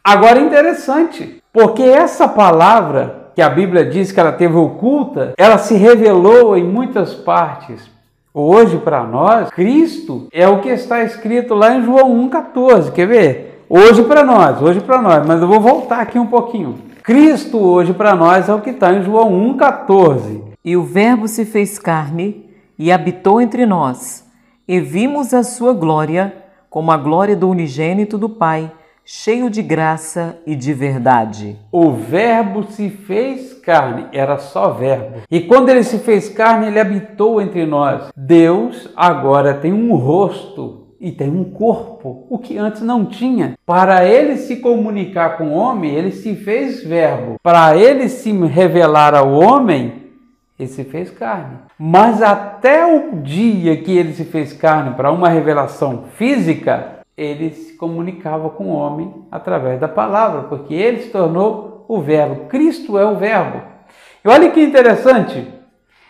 Agora 0.02 0.40
interessante, 0.40 1.42
porque 1.52 1.82
essa 1.82 2.26
palavra 2.26 3.15
que 3.36 3.42
a 3.42 3.50
Bíblia 3.50 3.84
diz 3.84 4.10
que 4.10 4.18
ela 4.18 4.32
teve 4.32 4.56
oculta, 4.56 5.34
ela 5.36 5.58
se 5.58 5.74
revelou 5.74 6.56
em 6.56 6.64
muitas 6.64 7.14
partes. 7.14 7.82
Hoje 8.32 8.78
para 8.78 9.04
nós, 9.04 9.50
Cristo 9.50 10.26
é 10.32 10.48
o 10.48 10.62
que 10.62 10.70
está 10.70 11.04
escrito 11.04 11.54
lá 11.54 11.76
em 11.76 11.84
João 11.84 12.10
1:14. 12.26 12.92
Quer 12.92 13.06
ver? 13.06 13.64
Hoje 13.68 14.02
para 14.04 14.24
nós, 14.24 14.62
hoje 14.62 14.80
para 14.80 15.02
nós, 15.02 15.26
mas 15.26 15.42
eu 15.42 15.46
vou 15.46 15.60
voltar 15.60 16.00
aqui 16.00 16.18
um 16.18 16.26
pouquinho. 16.26 16.78
Cristo 17.02 17.58
hoje 17.58 17.92
para 17.92 18.14
nós 18.14 18.48
é 18.48 18.54
o 18.54 18.60
que 18.62 18.70
está 18.70 18.94
em 18.94 19.02
João 19.02 19.30
1,14. 19.30 20.40
E 20.64 20.74
o 20.74 20.82
Verbo 20.82 21.28
se 21.28 21.44
fez 21.44 21.78
carne 21.78 22.48
e 22.78 22.90
habitou 22.90 23.38
entre 23.38 23.66
nós, 23.66 24.24
e 24.66 24.80
vimos 24.80 25.34
a 25.34 25.42
sua 25.42 25.74
glória 25.74 26.32
como 26.70 26.90
a 26.90 26.96
glória 26.96 27.36
do 27.36 27.50
unigênito 27.50 28.16
do 28.16 28.30
Pai, 28.30 28.72
cheio 29.08 29.48
de 29.48 29.62
graça 29.62 30.36
e 30.44 30.56
de 30.56 30.74
verdade. 30.74 31.56
O 31.70 31.92
Verbo 31.92 32.64
se 32.64 32.90
fez 32.90 33.54
carne, 33.54 34.08
era 34.12 34.36
só 34.36 34.72
Verbo. 34.72 35.22
E 35.30 35.40
quando 35.42 35.68
ele 35.68 35.84
se 35.84 36.00
fez 36.00 36.28
carne, 36.28 36.66
ele 36.66 36.80
habitou 36.80 37.40
entre 37.40 37.64
nós. 37.64 38.08
Deus 38.16 38.90
agora 38.96 39.54
tem 39.54 39.72
um 39.72 39.94
rosto 39.94 40.88
e 41.00 41.12
tem 41.12 41.30
um 41.30 41.44
corpo, 41.44 42.26
o 42.28 42.38
que 42.38 42.58
antes 42.58 42.82
não 42.82 43.04
tinha. 43.04 43.54
Para 43.64 44.04
ele 44.04 44.38
se 44.38 44.56
comunicar 44.56 45.36
com 45.36 45.50
o 45.50 45.54
homem, 45.54 45.94
ele 45.94 46.10
se 46.10 46.34
fez 46.34 46.82
Verbo. 46.82 47.36
Para 47.42 47.76
ele 47.76 48.08
se 48.08 48.32
revelar 48.32 49.14
ao 49.14 49.30
homem, 49.30 50.06
ele 50.58 50.68
se 50.68 50.82
fez 50.82 51.10
carne. 51.10 51.58
Mas 51.78 52.22
até 52.22 52.84
o 52.84 53.20
dia 53.20 53.76
que 53.76 53.96
ele 53.96 54.14
se 54.14 54.24
fez 54.24 54.52
carne 54.52 54.94
para 54.94 55.12
uma 55.12 55.28
revelação 55.28 56.04
física, 56.16 56.95
ele 57.16 57.50
se 57.50 57.72
comunicava 57.74 58.50
com 58.50 58.66
o 58.66 58.74
homem 58.74 59.12
através 59.30 59.80
da 59.80 59.88
palavra, 59.88 60.42
porque 60.42 60.74
ele 60.74 61.02
se 61.02 61.10
tornou 61.10 61.84
o 61.88 62.00
Verbo. 62.00 62.46
Cristo 62.46 62.98
é 62.98 63.06
o 63.06 63.16
Verbo. 63.16 63.62
E 64.24 64.28
olha 64.28 64.50
que 64.50 64.62
interessante, 64.62 65.46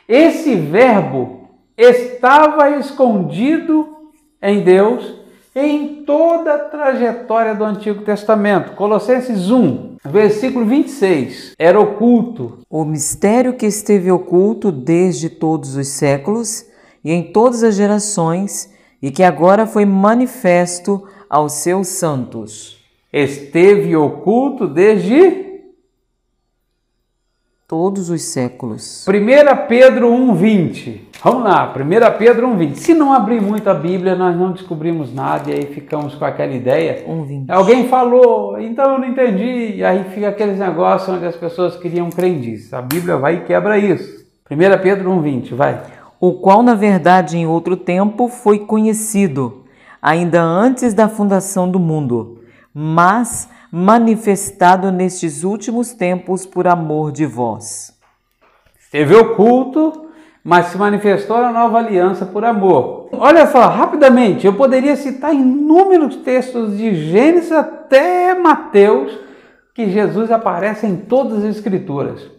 esse 0.08 0.54
Verbo 0.54 1.48
estava 1.76 2.70
escondido 2.70 4.10
em 4.42 4.62
Deus 4.62 5.14
em 5.54 6.04
toda 6.04 6.54
a 6.54 6.58
trajetória 6.58 7.54
do 7.54 7.64
Antigo 7.64 8.02
Testamento. 8.02 8.72
Colossenses 8.72 9.50
1, 9.50 9.96
versículo 10.04 10.66
26. 10.66 11.54
Era 11.58 11.80
oculto. 11.80 12.58
O 12.68 12.84
mistério 12.84 13.54
que 13.54 13.64
esteve 13.64 14.10
oculto 14.10 14.70
desde 14.70 15.30
todos 15.30 15.76
os 15.76 15.88
séculos 15.88 16.66
e 17.02 17.10
em 17.12 17.32
todas 17.32 17.62
as 17.62 17.74
gerações 17.74 18.75
e 19.00 19.10
que 19.10 19.22
agora 19.22 19.66
foi 19.66 19.84
manifesto 19.84 21.06
aos 21.28 21.52
seus 21.52 21.88
santos. 21.88 22.78
Esteve 23.12 23.96
oculto 23.96 24.66
desde 24.66 25.46
todos 27.66 28.10
os 28.10 28.22
séculos. 28.22 29.06
1 29.08 29.66
Pedro 29.68 30.08
1,20. 30.08 31.00
Vamos 31.22 31.44
lá, 31.44 31.74
1 31.74 32.18
Pedro 32.18 32.48
1,20. 32.48 32.74
Se 32.76 32.94
não 32.94 33.12
abrir 33.12 33.40
muito 33.40 33.68
a 33.68 33.74
Bíblia, 33.74 34.14
nós 34.14 34.36
não 34.36 34.52
descobrimos 34.52 35.12
nada 35.12 35.50
e 35.50 35.54
aí 35.54 35.66
ficamos 35.66 36.14
com 36.14 36.24
aquela 36.24 36.52
ideia. 36.52 37.04
1,20. 37.08 37.46
Alguém 37.48 37.88
falou, 37.88 38.60
então 38.60 38.92
eu 38.92 38.98
não 38.98 39.08
entendi. 39.08 39.76
E 39.76 39.84
aí 39.84 40.04
fica 40.14 40.28
aqueles 40.28 40.58
negócios 40.58 41.08
onde 41.08 41.26
as 41.26 41.36
pessoas 41.36 41.76
queriam 41.76 42.10
crendices. 42.10 42.72
A 42.72 42.82
Bíblia 42.82 43.16
vai 43.16 43.36
e 43.36 43.40
quebra 43.40 43.78
isso. 43.78 44.24
1 44.48 44.56
Pedro 44.82 45.10
1,20, 45.10 45.54
vai 45.54 45.95
o 46.20 46.34
qual, 46.34 46.62
na 46.62 46.74
verdade, 46.74 47.36
em 47.36 47.46
outro 47.46 47.76
tempo 47.76 48.28
foi 48.28 48.60
conhecido, 48.60 49.64
ainda 50.00 50.42
antes 50.42 50.94
da 50.94 51.08
fundação 51.08 51.70
do 51.70 51.78
mundo, 51.78 52.40
mas 52.72 53.48
manifestado 53.70 54.90
nestes 54.90 55.44
últimos 55.44 55.92
tempos 55.92 56.46
por 56.46 56.66
amor 56.66 57.12
de 57.12 57.26
vós. 57.26 57.94
Esteve 58.78 59.14
oculto, 59.14 60.06
mas 60.42 60.66
se 60.66 60.78
manifestou 60.78 61.40
na 61.40 61.52
nova 61.52 61.78
aliança 61.78 62.24
por 62.24 62.44
amor. 62.44 63.08
Olha 63.12 63.46
só, 63.48 63.66
rapidamente, 63.66 64.46
eu 64.46 64.54
poderia 64.54 64.94
citar 64.94 65.34
inúmeros 65.34 66.16
textos 66.16 66.78
de 66.78 66.94
Gênesis 66.94 67.52
até 67.52 68.32
Mateus 68.34 69.18
que 69.74 69.90
Jesus 69.90 70.30
aparece 70.30 70.86
em 70.86 70.96
todas 70.96 71.44
as 71.44 71.56
Escrituras. 71.56 72.35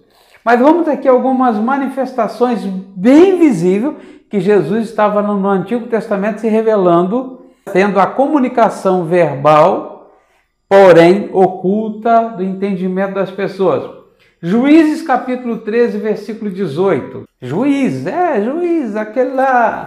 Mas 0.48 0.62
vamos 0.62 0.88
aqui 0.88 1.10
algumas 1.10 1.58
manifestações 1.58 2.64
bem 2.64 3.38
visíveis 3.38 3.96
que 4.30 4.40
Jesus 4.40 4.88
estava 4.88 5.22
no 5.22 5.46
Antigo 5.46 5.88
Testamento 5.88 6.40
se 6.40 6.48
revelando, 6.48 7.42
tendo 7.74 8.00
a 8.00 8.08
comunicação 8.08 9.04
verbal, 9.04 10.10
porém 10.70 11.30
oculta 11.34 12.30
do 12.30 12.46
entendimento 12.46 13.16
das 13.16 13.30
pessoas. 13.30 13.92
Juízes 14.42 15.02
capítulo 15.02 15.58
13, 15.58 15.98
versículo 15.98 16.50
18. 16.50 17.26
Juízes, 17.42 18.08
é, 18.08 18.42
juiz, 18.42 18.96
aquele 18.96 19.32
lá. 19.32 19.86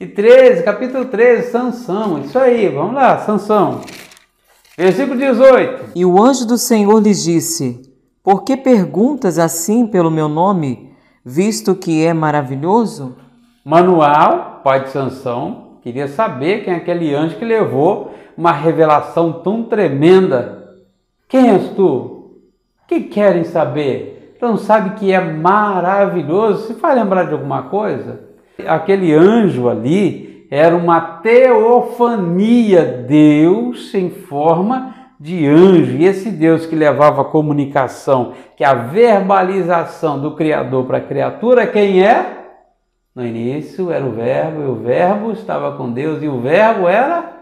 E 0.00 0.06
13, 0.06 0.62
capítulo 0.62 1.04
13, 1.04 1.50
Sansão. 1.50 2.22
Isso 2.22 2.38
aí, 2.38 2.70
vamos 2.70 2.94
lá, 2.94 3.18
Sansão. 3.18 3.82
Versículo 4.78 5.18
18. 5.18 5.90
E 5.94 6.06
o 6.06 6.18
anjo 6.22 6.46
do 6.46 6.56
Senhor 6.56 6.98
lhes 7.02 7.22
disse: 7.22 7.89
por 8.22 8.44
que 8.44 8.56
perguntas 8.56 9.38
assim 9.38 9.86
pelo 9.86 10.10
meu 10.10 10.28
nome, 10.28 10.92
visto 11.24 11.74
que 11.74 12.04
é 12.04 12.12
maravilhoso? 12.12 13.16
Manuel, 13.64 14.60
pai 14.62 14.84
de 14.84 14.90
Sansão, 14.90 15.78
queria 15.82 16.06
saber 16.06 16.64
quem 16.64 16.74
é 16.74 16.76
aquele 16.76 17.14
anjo 17.14 17.36
que 17.36 17.44
levou 17.44 18.12
uma 18.36 18.52
revelação 18.52 19.32
tão 19.42 19.62
tremenda. 19.62 20.76
Quem 21.28 21.50
és 21.50 21.70
tu? 21.70 22.42
Que 22.86 23.00
querem 23.00 23.44
saber? 23.44 24.36
Não 24.40 24.56
sabe 24.56 24.98
que 24.98 25.12
é 25.12 25.20
maravilhoso? 25.20 26.66
Se 26.66 26.74
faz 26.74 26.96
lembrar 26.96 27.24
de 27.24 27.32
alguma 27.32 27.64
coisa? 27.64 28.20
Aquele 28.66 29.14
anjo 29.14 29.68
ali 29.68 30.46
era 30.50 30.76
uma 30.76 31.00
teofania, 31.00 33.04
Deus 33.06 33.94
em 33.94 34.10
forma 34.10 34.94
de 35.20 35.46
anjo. 35.46 35.98
E 35.98 36.06
esse 36.06 36.30
Deus 36.30 36.64
que 36.64 36.74
levava 36.74 37.20
a 37.20 37.26
comunicação, 37.26 38.32
que 38.56 38.64
a 38.64 38.72
verbalização 38.72 40.18
do 40.18 40.34
Criador 40.34 40.86
para 40.86 40.96
a 40.96 41.02
criatura, 41.02 41.66
quem 41.66 42.02
é? 42.02 42.38
No 43.14 43.26
início 43.26 43.90
era 43.90 44.04
o 44.04 44.12
Verbo, 44.12 44.62
e 44.62 44.66
o 44.66 44.74
Verbo 44.76 45.32
estava 45.32 45.76
com 45.76 45.92
Deus, 45.92 46.22
e 46.22 46.28
o 46.28 46.40
Verbo 46.40 46.88
era. 46.88 47.38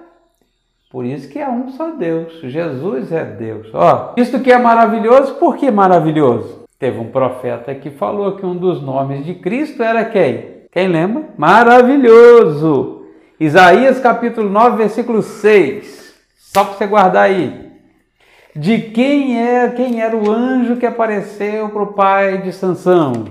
Por 0.90 1.04
isso 1.04 1.28
que 1.28 1.38
é 1.38 1.48
um 1.48 1.68
só 1.68 1.90
Deus. 1.90 2.40
Jesus 2.42 3.12
é 3.12 3.24
Deus. 3.24 3.68
Ó, 3.72 4.14
isto 4.16 4.40
que 4.40 4.50
é 4.50 4.58
maravilhoso, 4.58 5.34
por 5.34 5.56
que 5.56 5.70
maravilhoso? 5.70 6.64
Teve 6.78 6.98
um 6.98 7.10
profeta 7.10 7.74
que 7.74 7.90
falou 7.90 8.32
que 8.36 8.46
um 8.46 8.56
dos 8.56 8.82
nomes 8.82 9.24
de 9.24 9.34
Cristo 9.34 9.82
era 9.82 10.04
quem? 10.04 10.62
Quem 10.72 10.88
lembra? 10.88 11.24
Maravilhoso. 11.36 13.02
Isaías 13.38 14.00
capítulo 14.00 14.48
9, 14.48 14.78
versículo 14.78 15.22
6. 15.22 16.14
Só 16.36 16.64
para 16.64 16.74
você 16.74 16.86
guardar 16.86 17.24
aí 17.24 17.67
de 18.58 18.80
quem 18.80 19.40
é 19.40 19.68
quem 19.68 20.00
era 20.00 20.16
o 20.16 20.28
anjo 20.28 20.76
que 20.76 20.84
apareceu 20.84 21.68
para 21.68 21.82
o 21.82 21.92
pai 21.92 22.42
de 22.42 22.52
Sansão. 22.52 23.26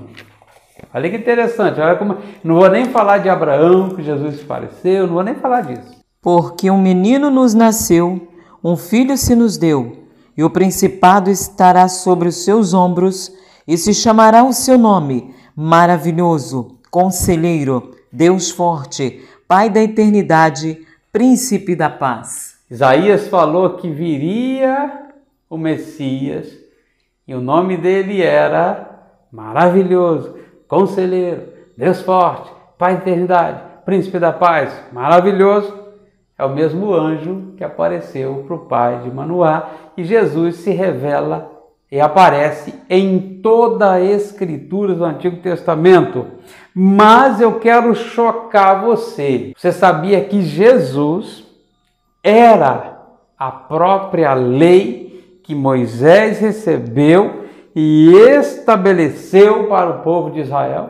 Olha 0.93 1.09
que 1.09 1.17
interessante, 1.17 1.81
olha 1.81 1.97
como 1.97 2.17
não 2.41 2.55
vou 2.55 2.69
nem 2.69 2.85
falar 2.85 3.17
de 3.17 3.27
Abraão 3.27 3.89
que 3.89 4.01
Jesus 4.01 4.41
apareceu, 4.41 5.05
não 5.05 5.15
vou 5.15 5.23
nem 5.23 5.35
falar 5.35 5.61
disso. 5.61 5.97
Porque 6.21 6.71
um 6.71 6.81
menino 6.81 7.29
nos 7.29 7.53
nasceu, 7.53 8.25
um 8.63 8.77
filho 8.77 9.17
se 9.17 9.35
nos 9.35 9.57
deu, 9.57 9.97
e 10.35 10.45
o 10.45 10.49
principado 10.49 11.29
estará 11.29 11.89
sobre 11.89 12.29
os 12.29 12.45
seus 12.45 12.73
ombros, 12.73 13.29
e 13.67 13.77
se 13.77 13.93
chamará 13.93 14.45
o 14.45 14.53
seu 14.53 14.77
nome, 14.77 15.35
maravilhoso, 15.53 16.77
conselheiro, 16.89 17.91
Deus 18.09 18.49
forte, 18.49 19.21
Pai 19.45 19.69
da 19.69 19.81
eternidade, 19.81 20.79
príncipe 21.11 21.75
da 21.75 21.89
paz. 21.89 22.55
Isaías 22.69 23.27
falou 23.27 23.71
que 23.77 23.89
viria 23.89 25.06
o 25.49 25.57
Messias, 25.57 26.47
e 27.27 27.35
o 27.35 27.41
nome 27.41 27.77
dele 27.77 28.21
era 28.21 28.87
Maravilhoso, 29.31 30.35
Conselheiro, 30.67 31.43
Deus 31.77 32.01
Forte, 32.01 32.51
Pai 32.77 32.95
da 32.95 33.01
Eternidade, 33.01 33.61
Príncipe 33.85 34.19
da 34.19 34.31
Paz, 34.31 34.73
maravilhoso. 34.91 35.73
É 36.37 36.45
o 36.45 36.49
mesmo 36.49 36.93
anjo 36.93 37.53
que 37.57 37.63
apareceu 37.63 38.43
para 38.45 38.55
o 38.55 38.65
pai 38.65 38.99
de 39.01 39.09
Manoá 39.09 39.69
e 39.97 40.03
Jesus 40.03 40.57
se 40.57 40.71
revela 40.71 41.51
e 41.91 41.99
aparece 41.99 42.75
em 42.89 43.39
toda 43.41 43.93
a 43.93 44.01
Escritura 44.01 44.93
do 44.93 45.03
Antigo 45.03 45.37
Testamento. 45.37 46.27
Mas 46.75 47.41
eu 47.41 47.59
quero 47.59 47.95
chocar 47.95 48.81
você. 48.81 49.53
Você 49.57 49.71
sabia 49.71 50.23
que 50.23 50.41
Jesus 50.41 51.43
era 52.23 53.01
a 53.37 53.51
própria 53.51 54.33
lei 54.33 55.06
que 55.47 55.55
Moisés 55.55 56.39
recebeu 56.39 57.45
e 57.73 58.11
estabeleceu 58.37 59.69
para 59.69 59.89
o 59.91 60.03
povo 60.03 60.29
de 60.29 60.41
Israel. 60.41 60.89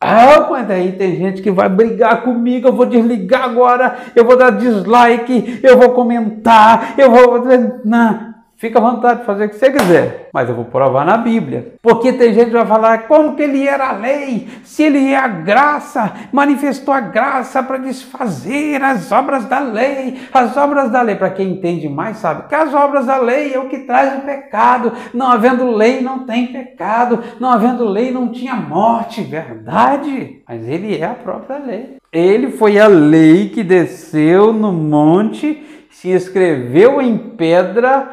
Ah, 0.00 0.48
mas 0.50 0.68
aí 0.68 0.90
tem 0.92 1.14
gente 1.14 1.40
que 1.40 1.50
vai 1.50 1.68
brigar 1.68 2.22
comigo, 2.22 2.66
eu 2.66 2.72
vou 2.72 2.84
desligar 2.84 3.44
agora, 3.44 3.96
eu 4.16 4.24
vou 4.24 4.36
dar 4.36 4.50
dislike, 4.50 5.60
eu 5.62 5.78
vou 5.78 5.90
comentar, 5.90 6.94
eu 6.98 7.12
vou. 7.12 7.44
Não. 7.84 8.27
Fica 8.58 8.80
à 8.80 8.82
vontade 8.82 9.20
de 9.20 9.26
fazer 9.26 9.44
o 9.44 9.48
que 9.50 9.54
você 9.54 9.70
quiser, 9.70 10.30
mas 10.34 10.48
eu 10.48 10.56
vou 10.56 10.64
provar 10.64 11.06
na 11.06 11.16
Bíblia. 11.16 11.74
Porque 11.80 12.12
tem 12.12 12.34
gente 12.34 12.46
que 12.46 12.56
vai 12.56 12.66
falar 12.66 13.06
como 13.06 13.36
que 13.36 13.42
ele 13.44 13.64
era 13.64 13.90
a 13.90 13.92
lei, 13.92 14.48
se 14.64 14.82
ele 14.82 15.12
é 15.12 15.16
a 15.16 15.28
graça, 15.28 16.12
manifestou 16.32 16.92
a 16.92 16.98
graça 16.98 17.62
para 17.62 17.76
desfazer 17.76 18.82
as 18.82 19.12
obras 19.12 19.44
da 19.44 19.60
lei. 19.60 20.18
As 20.34 20.56
obras 20.56 20.90
da 20.90 21.02
lei, 21.02 21.14
para 21.14 21.30
quem 21.30 21.52
entende 21.52 21.88
mais, 21.88 22.16
sabe 22.16 22.48
que 22.48 22.54
as 22.56 22.74
obras 22.74 23.06
da 23.06 23.18
lei 23.18 23.54
é 23.54 23.60
o 23.60 23.68
que 23.68 23.78
traz 23.78 24.18
o 24.18 24.22
pecado. 24.22 24.92
Não 25.14 25.28
havendo 25.30 25.70
lei, 25.70 26.00
não 26.00 26.26
tem 26.26 26.48
pecado. 26.48 27.22
Não 27.38 27.50
havendo 27.52 27.84
lei, 27.84 28.10
não 28.10 28.32
tinha 28.32 28.56
morte. 28.56 29.22
Verdade. 29.22 30.42
Mas 30.48 30.66
ele 30.66 30.98
é 30.98 31.04
a 31.04 31.14
própria 31.14 31.58
lei. 31.58 31.98
Ele 32.12 32.50
foi 32.50 32.76
a 32.80 32.88
lei 32.88 33.50
que 33.50 33.62
desceu 33.62 34.52
no 34.52 34.72
monte 34.72 35.64
se 35.98 36.10
escreveu 36.10 37.02
em 37.02 37.18
pedra, 37.18 38.08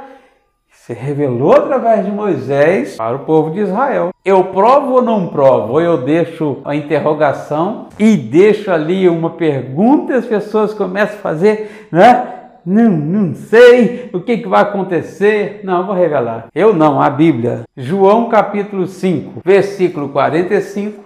se 0.85 0.93
revelou 0.93 1.53
através 1.53 2.05
de 2.05 2.11
Moisés 2.11 2.95
para 2.95 3.15
o 3.15 3.25
povo 3.25 3.49
de 3.49 3.61
Israel. 3.61 4.11
Eu 4.23 4.43
provo 4.45 4.93
ou 4.93 5.01
não 5.01 5.29
provo? 5.29 5.73
Ou 5.73 5.81
eu 5.81 5.97
deixo 5.97 6.59
a 6.63 6.75
interrogação 6.75 7.87
e 7.97 8.15
deixo 8.15 8.69
ali 8.69 9.09
uma 9.09 9.31
pergunta 9.31 10.13
e 10.13 10.17
as 10.17 10.27
pessoas 10.27 10.75
começam 10.75 11.17
a 11.17 11.21
fazer, 11.21 11.87
né? 11.91 12.33
Não, 12.63 12.91
não 12.91 13.33
sei 13.33 14.11
o 14.13 14.19
que, 14.19 14.37
que 14.37 14.47
vai 14.47 14.61
acontecer. 14.61 15.61
Não, 15.63 15.87
vou 15.87 15.95
revelar. 15.95 16.49
Eu 16.53 16.71
não, 16.71 17.01
a 17.01 17.09
Bíblia. 17.09 17.63
João 17.75 18.29
capítulo 18.29 18.85
5, 18.85 19.41
versículo 19.43 20.09
45, 20.09 21.03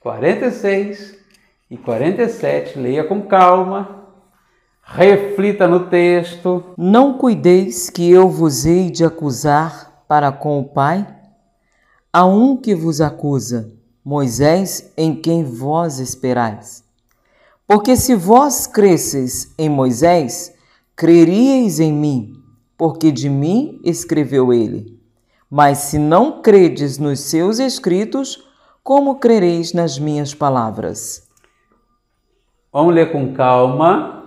46 0.00 1.18
e 1.70 1.76
47. 1.78 2.78
Leia 2.78 3.04
com 3.04 3.22
calma. 3.22 4.05
Reflita 4.88 5.66
no 5.66 5.90
texto. 5.90 6.62
Não 6.78 7.18
cuideis 7.18 7.90
que 7.90 8.08
eu 8.08 8.28
vos 8.28 8.64
hei 8.64 8.88
de 8.88 9.04
acusar 9.04 10.04
para 10.06 10.30
com 10.30 10.60
o 10.60 10.64
Pai? 10.64 11.04
Há 12.12 12.24
um 12.24 12.56
que 12.56 12.72
vos 12.72 13.00
acusa, 13.00 13.68
Moisés, 14.04 14.92
em 14.96 15.16
quem 15.16 15.42
vós 15.42 15.98
esperais. 15.98 16.84
Porque 17.66 17.96
se 17.96 18.14
vós 18.14 18.68
cresces 18.68 19.52
em 19.58 19.68
Moisés, 19.68 20.54
creríeis 20.94 21.80
em 21.80 21.92
mim, 21.92 22.34
porque 22.78 23.10
de 23.10 23.28
mim 23.28 23.80
escreveu 23.82 24.52
ele. 24.52 24.96
Mas 25.50 25.78
se 25.78 25.98
não 25.98 26.40
credes 26.40 26.96
nos 26.96 27.20
seus 27.20 27.58
escritos, 27.58 28.48
como 28.84 29.16
crereis 29.16 29.72
nas 29.72 29.98
minhas 29.98 30.32
palavras? 30.32 31.28
Vamos 32.72 32.94
ler 32.94 33.10
com 33.10 33.34
calma, 33.34 34.25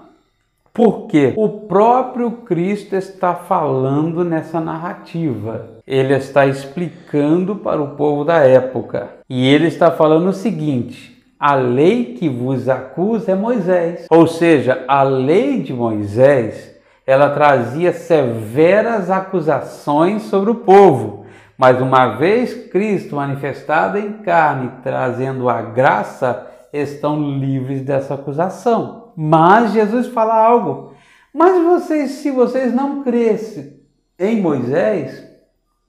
porque 0.80 1.34
o 1.36 1.50
próprio 1.50 2.32
Cristo 2.32 2.96
está 2.96 3.36
falando 3.36 4.24
nessa 4.24 4.62
narrativa. 4.62 5.72
Ele 5.86 6.14
está 6.14 6.46
explicando 6.46 7.58
para 7.58 7.82
o 7.82 7.98
povo 7.98 8.24
da 8.24 8.38
época. 8.38 9.10
E 9.30 9.46
ele 9.46 9.68
está 9.68 9.92
falando 9.92 10.30
o 10.30 10.34
seguinte: 10.34 11.22
a 11.38 11.54
lei 11.54 12.14
que 12.14 12.30
vos 12.30 12.70
acusa 12.70 13.34
é 13.34 13.36
Moisés. 13.36 14.06
Ou 14.10 14.26
seja, 14.26 14.86
a 14.88 15.04
lei 15.04 15.62
de 15.62 15.74
Moisés, 15.74 16.74
ela 17.06 17.32
trazia 17.32 17.92
severas 17.92 19.12
acusações 19.12 20.22
sobre 20.24 20.52
o 20.52 20.56
povo. 20.56 21.26
Mas 21.58 21.82
uma 21.82 22.16
vez 22.16 22.54
Cristo 22.72 23.18
manifestado 23.18 23.98
em 23.98 24.14
carne, 24.14 24.72
trazendo 24.82 25.50
a 25.50 25.62
graça, 25.62 26.48
estão 26.72 27.20
livres 27.38 27.82
dessa 27.82 28.14
acusação. 28.14 29.09
Mas 29.16 29.74
Jesus 29.74 30.08
fala 30.08 30.36
algo. 30.36 30.94
Mas 31.34 31.62
vocês, 31.64 32.12
se 32.12 32.32
vocês 32.32 32.74
não 32.74 33.04
crescem 33.04 33.80
em 34.18 34.42
Moisés, 34.42 35.24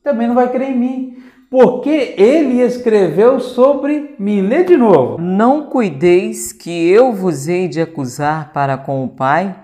também 0.02 0.28
não 0.28 0.34
vai 0.34 0.50
crer 0.50 0.70
em 0.70 0.78
mim 0.78 1.20
porque 1.50 2.14
ele 2.16 2.62
escreveu 2.62 3.40
sobre 3.40 4.14
mim. 4.20 4.40
Lê 4.40 4.62
de 4.62 4.76
novo. 4.76 5.20
Não 5.20 5.66
cuideis 5.66 6.52
que 6.52 6.88
eu 6.88 7.12
vos 7.12 7.48
hei 7.48 7.66
de 7.66 7.80
acusar 7.80 8.52
para 8.52 8.78
com 8.78 9.04
o 9.04 9.08
Pai? 9.08 9.56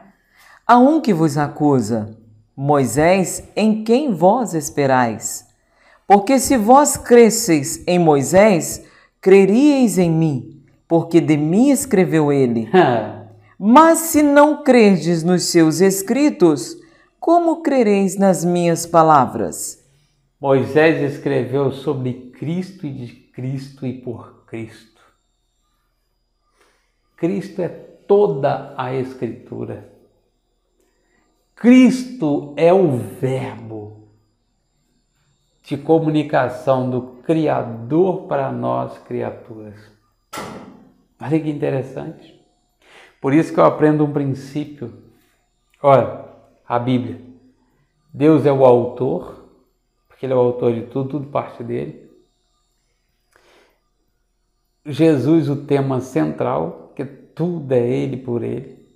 Há 0.66 0.78
um 0.78 1.00
que 1.00 1.14
vos 1.14 1.38
acusa, 1.38 2.18
Moisés, 2.56 3.48
em 3.54 3.84
quem 3.84 4.12
vós 4.12 4.52
esperais. 4.52 5.46
Porque 6.08 6.40
se 6.40 6.56
vós 6.56 6.96
cresceis 6.96 7.84
em 7.86 8.00
Moisés, 8.00 8.84
creríeis 9.20 9.96
em 9.96 10.10
mim, 10.10 10.60
porque 10.88 11.20
de 11.20 11.36
mim 11.36 11.70
escreveu 11.70 12.32
ele. 12.32 12.68
Mas 13.58 13.98
se 13.98 14.22
não 14.22 14.62
crerdes 14.62 15.22
nos 15.22 15.44
seus 15.44 15.80
escritos, 15.80 16.76
como 17.18 17.62
crereis 17.62 18.16
nas 18.16 18.44
minhas 18.44 18.84
palavras? 18.84 19.82
Moisés 20.38 21.14
escreveu 21.14 21.72
sobre 21.72 22.30
Cristo 22.38 22.86
e 22.86 22.92
de 22.92 23.06
Cristo 23.32 23.86
e 23.86 23.94
por 23.94 24.44
Cristo. 24.46 25.00
Cristo 27.16 27.62
é 27.62 27.68
toda 27.68 28.74
a 28.76 28.94
Escritura. 28.94 29.90
Cristo 31.54 32.52
é 32.56 32.72
o 32.72 32.98
Verbo 32.98 34.10
de 35.62 35.78
comunicação 35.78 36.88
do 36.90 37.02
Criador 37.24 38.28
para 38.28 38.52
nós, 38.52 38.98
criaturas. 38.98 39.74
Olha 41.18 41.40
que 41.40 41.50
interessante. 41.50 42.35
Por 43.26 43.34
isso 43.34 43.52
que 43.52 43.58
eu 43.58 43.64
aprendo 43.64 44.04
um 44.04 44.12
princípio. 44.12 45.02
Olha, 45.82 46.26
a 46.64 46.78
Bíblia. 46.78 47.20
Deus 48.14 48.46
é 48.46 48.52
o 48.52 48.64
autor, 48.64 49.48
porque 50.06 50.24
ele 50.24 50.32
é 50.32 50.36
o 50.36 50.38
autor 50.38 50.72
de 50.72 50.82
tudo, 50.82 51.08
tudo 51.08 51.26
parte 51.26 51.64
dele. 51.64 52.08
Jesus, 54.84 55.48
o 55.48 55.66
tema 55.66 56.00
central, 56.00 56.92
que 56.94 57.04
tudo 57.04 57.72
é 57.72 57.80
ele 57.80 58.16
por 58.16 58.44
ele. 58.44 58.86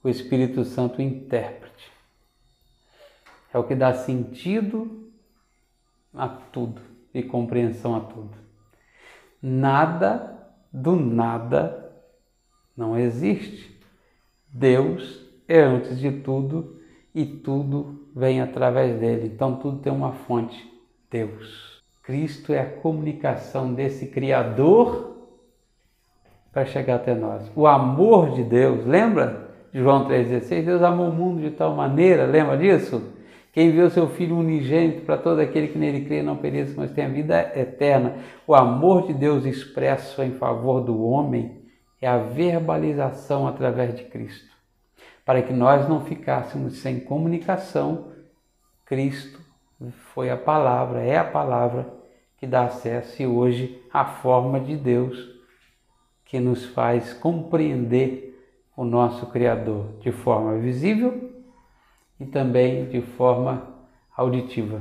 O 0.00 0.08
Espírito 0.08 0.64
Santo, 0.64 0.98
o 0.98 1.02
intérprete. 1.02 1.90
É 3.52 3.58
o 3.58 3.64
que 3.64 3.74
dá 3.74 3.92
sentido 3.92 5.10
a 6.14 6.28
tudo 6.28 6.80
e 7.12 7.20
compreensão 7.20 7.96
a 7.96 8.00
tudo. 8.02 8.38
Nada 9.42 10.54
do 10.72 10.94
nada 10.94 11.85
não 12.76 12.98
existe. 12.98 13.74
Deus 14.48 15.24
é 15.48 15.60
antes 15.60 15.98
de 15.98 16.10
tudo 16.10 16.76
e 17.14 17.24
tudo 17.24 18.06
vem 18.14 18.40
através 18.40 18.98
dele. 18.98 19.30
Então 19.32 19.56
tudo 19.56 19.78
tem 19.78 19.92
uma 19.92 20.12
fonte, 20.12 20.70
Deus. 21.10 21.82
Cristo 22.02 22.52
é 22.52 22.60
a 22.60 22.70
comunicação 22.70 23.74
desse 23.74 24.06
Criador 24.06 25.16
para 26.52 26.64
chegar 26.64 26.96
até 26.96 27.14
nós. 27.14 27.50
O 27.54 27.66
amor 27.66 28.30
de 28.30 28.42
Deus, 28.42 28.86
lembra 28.86 29.50
João 29.72 30.08
3,16? 30.08 30.64
Deus 30.64 30.82
amou 30.82 31.08
o 31.10 31.12
mundo 31.12 31.40
de 31.40 31.50
tal 31.50 31.74
maneira, 31.74 32.24
lembra 32.24 32.56
disso? 32.56 33.12
Que 33.52 33.62
enviou 33.62 33.90
seu 33.90 34.08
Filho 34.08 34.38
unigênito 34.38 35.02
para 35.02 35.16
todo 35.16 35.40
aquele 35.40 35.68
que 35.68 35.78
nele 35.78 36.04
crê 36.04 36.22
não 36.22 36.36
pereça, 36.36 36.74
mas 36.76 36.92
tenha 36.92 37.08
vida 37.08 37.52
eterna. 37.54 38.16
O 38.46 38.54
amor 38.54 39.06
de 39.06 39.12
Deus 39.12 39.44
expresso 39.44 40.22
em 40.22 40.32
favor 40.32 40.80
do 40.80 41.02
homem 41.02 41.65
é 42.00 42.08
a 42.08 42.18
verbalização 42.18 43.46
através 43.46 43.94
de 43.94 44.04
Cristo 44.04 44.56
para 45.26 45.42
que 45.42 45.52
nós 45.52 45.88
não 45.88 46.02
ficássemos 46.02 46.78
sem 46.78 47.00
comunicação, 47.00 48.12
Cristo 48.84 49.40
foi 50.14 50.30
a 50.30 50.36
palavra, 50.36 51.02
é 51.02 51.18
a 51.18 51.24
palavra 51.24 51.92
que 52.38 52.46
dá 52.46 52.66
acesso 52.66 53.20
e 53.20 53.26
hoje 53.26 53.82
a 53.92 54.04
forma 54.04 54.60
de 54.60 54.76
Deus 54.76 55.18
que 56.24 56.38
nos 56.38 56.64
faz 56.66 57.12
compreender 57.12 58.40
o 58.76 58.84
nosso 58.84 59.26
Criador 59.26 59.86
de 60.00 60.12
forma 60.12 60.58
visível 60.58 61.32
e 62.20 62.24
também 62.24 62.88
de 62.88 63.00
forma 63.00 63.66
auditiva. 64.16 64.80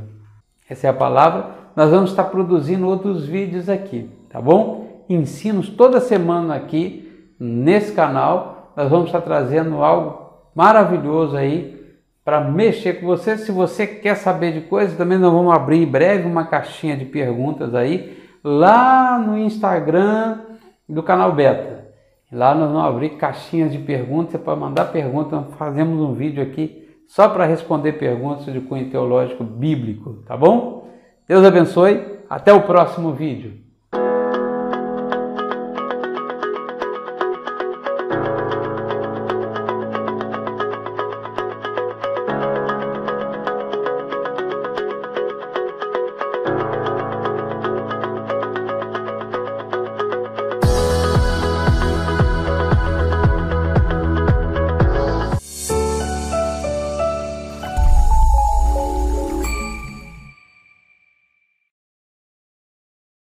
Essa 0.69 0.87
é 0.87 0.89
a 0.91 0.93
palavra. 0.93 1.55
Nós 1.75 1.89
vamos 1.89 2.11
estar 2.11 2.25
produzindo 2.25 2.87
outros 2.87 3.25
vídeos 3.25 3.67
aqui, 3.67 4.09
tá 4.29 4.39
bom? 4.39 5.03
Ensinos 5.09 5.69
toda 5.69 5.99
semana 5.99 6.55
aqui 6.55 7.04
nesse 7.39 7.93
canal. 7.93 8.71
Nós 8.75 8.89
vamos 8.89 9.07
estar 9.07 9.21
trazendo 9.21 9.83
algo 9.83 10.25
maravilhoso 10.53 11.35
aí 11.35 11.75
para 12.23 12.41
mexer 12.41 12.99
com 12.99 13.05
você. 13.05 13.37
Se 13.37 13.51
você 13.51 13.85
quer 13.85 14.15
saber 14.15 14.53
de 14.53 14.61
coisas, 14.61 14.97
também 14.97 15.17
nós 15.17 15.31
vamos 15.31 15.53
abrir 15.53 15.83
em 15.83 15.85
breve 15.85 16.27
uma 16.27 16.45
caixinha 16.45 16.97
de 16.97 17.05
perguntas 17.05 17.75
aí 17.75 18.17
lá 18.43 19.17
no 19.17 19.37
Instagram 19.37 20.39
do 20.87 21.01
canal 21.01 21.31
Beta. 21.31 21.85
Lá 22.31 22.53
nós 22.53 22.71
vamos 22.71 22.85
abrir 22.87 23.11
caixinhas 23.11 23.71
de 23.71 23.79
perguntas, 23.79 24.39
pode 24.41 24.59
mandar 24.59 24.85
perguntas, 24.85 25.45
fazemos 25.57 25.99
um 26.01 26.13
vídeo 26.13 26.43
aqui 26.43 26.85
só 27.07 27.29
para 27.29 27.45
responder 27.45 27.93
perguntas 27.93 28.45
de 28.45 28.59
cunho 28.61 28.89
teológico 28.89 29.43
bíblico, 29.43 30.23
tá 30.27 30.35
bom? 30.35 30.89
Deus 31.27 31.45
abençoe, 31.45 32.03
até 32.29 32.51
o 32.51 32.63
próximo 32.63 33.13
vídeo. 33.13 33.64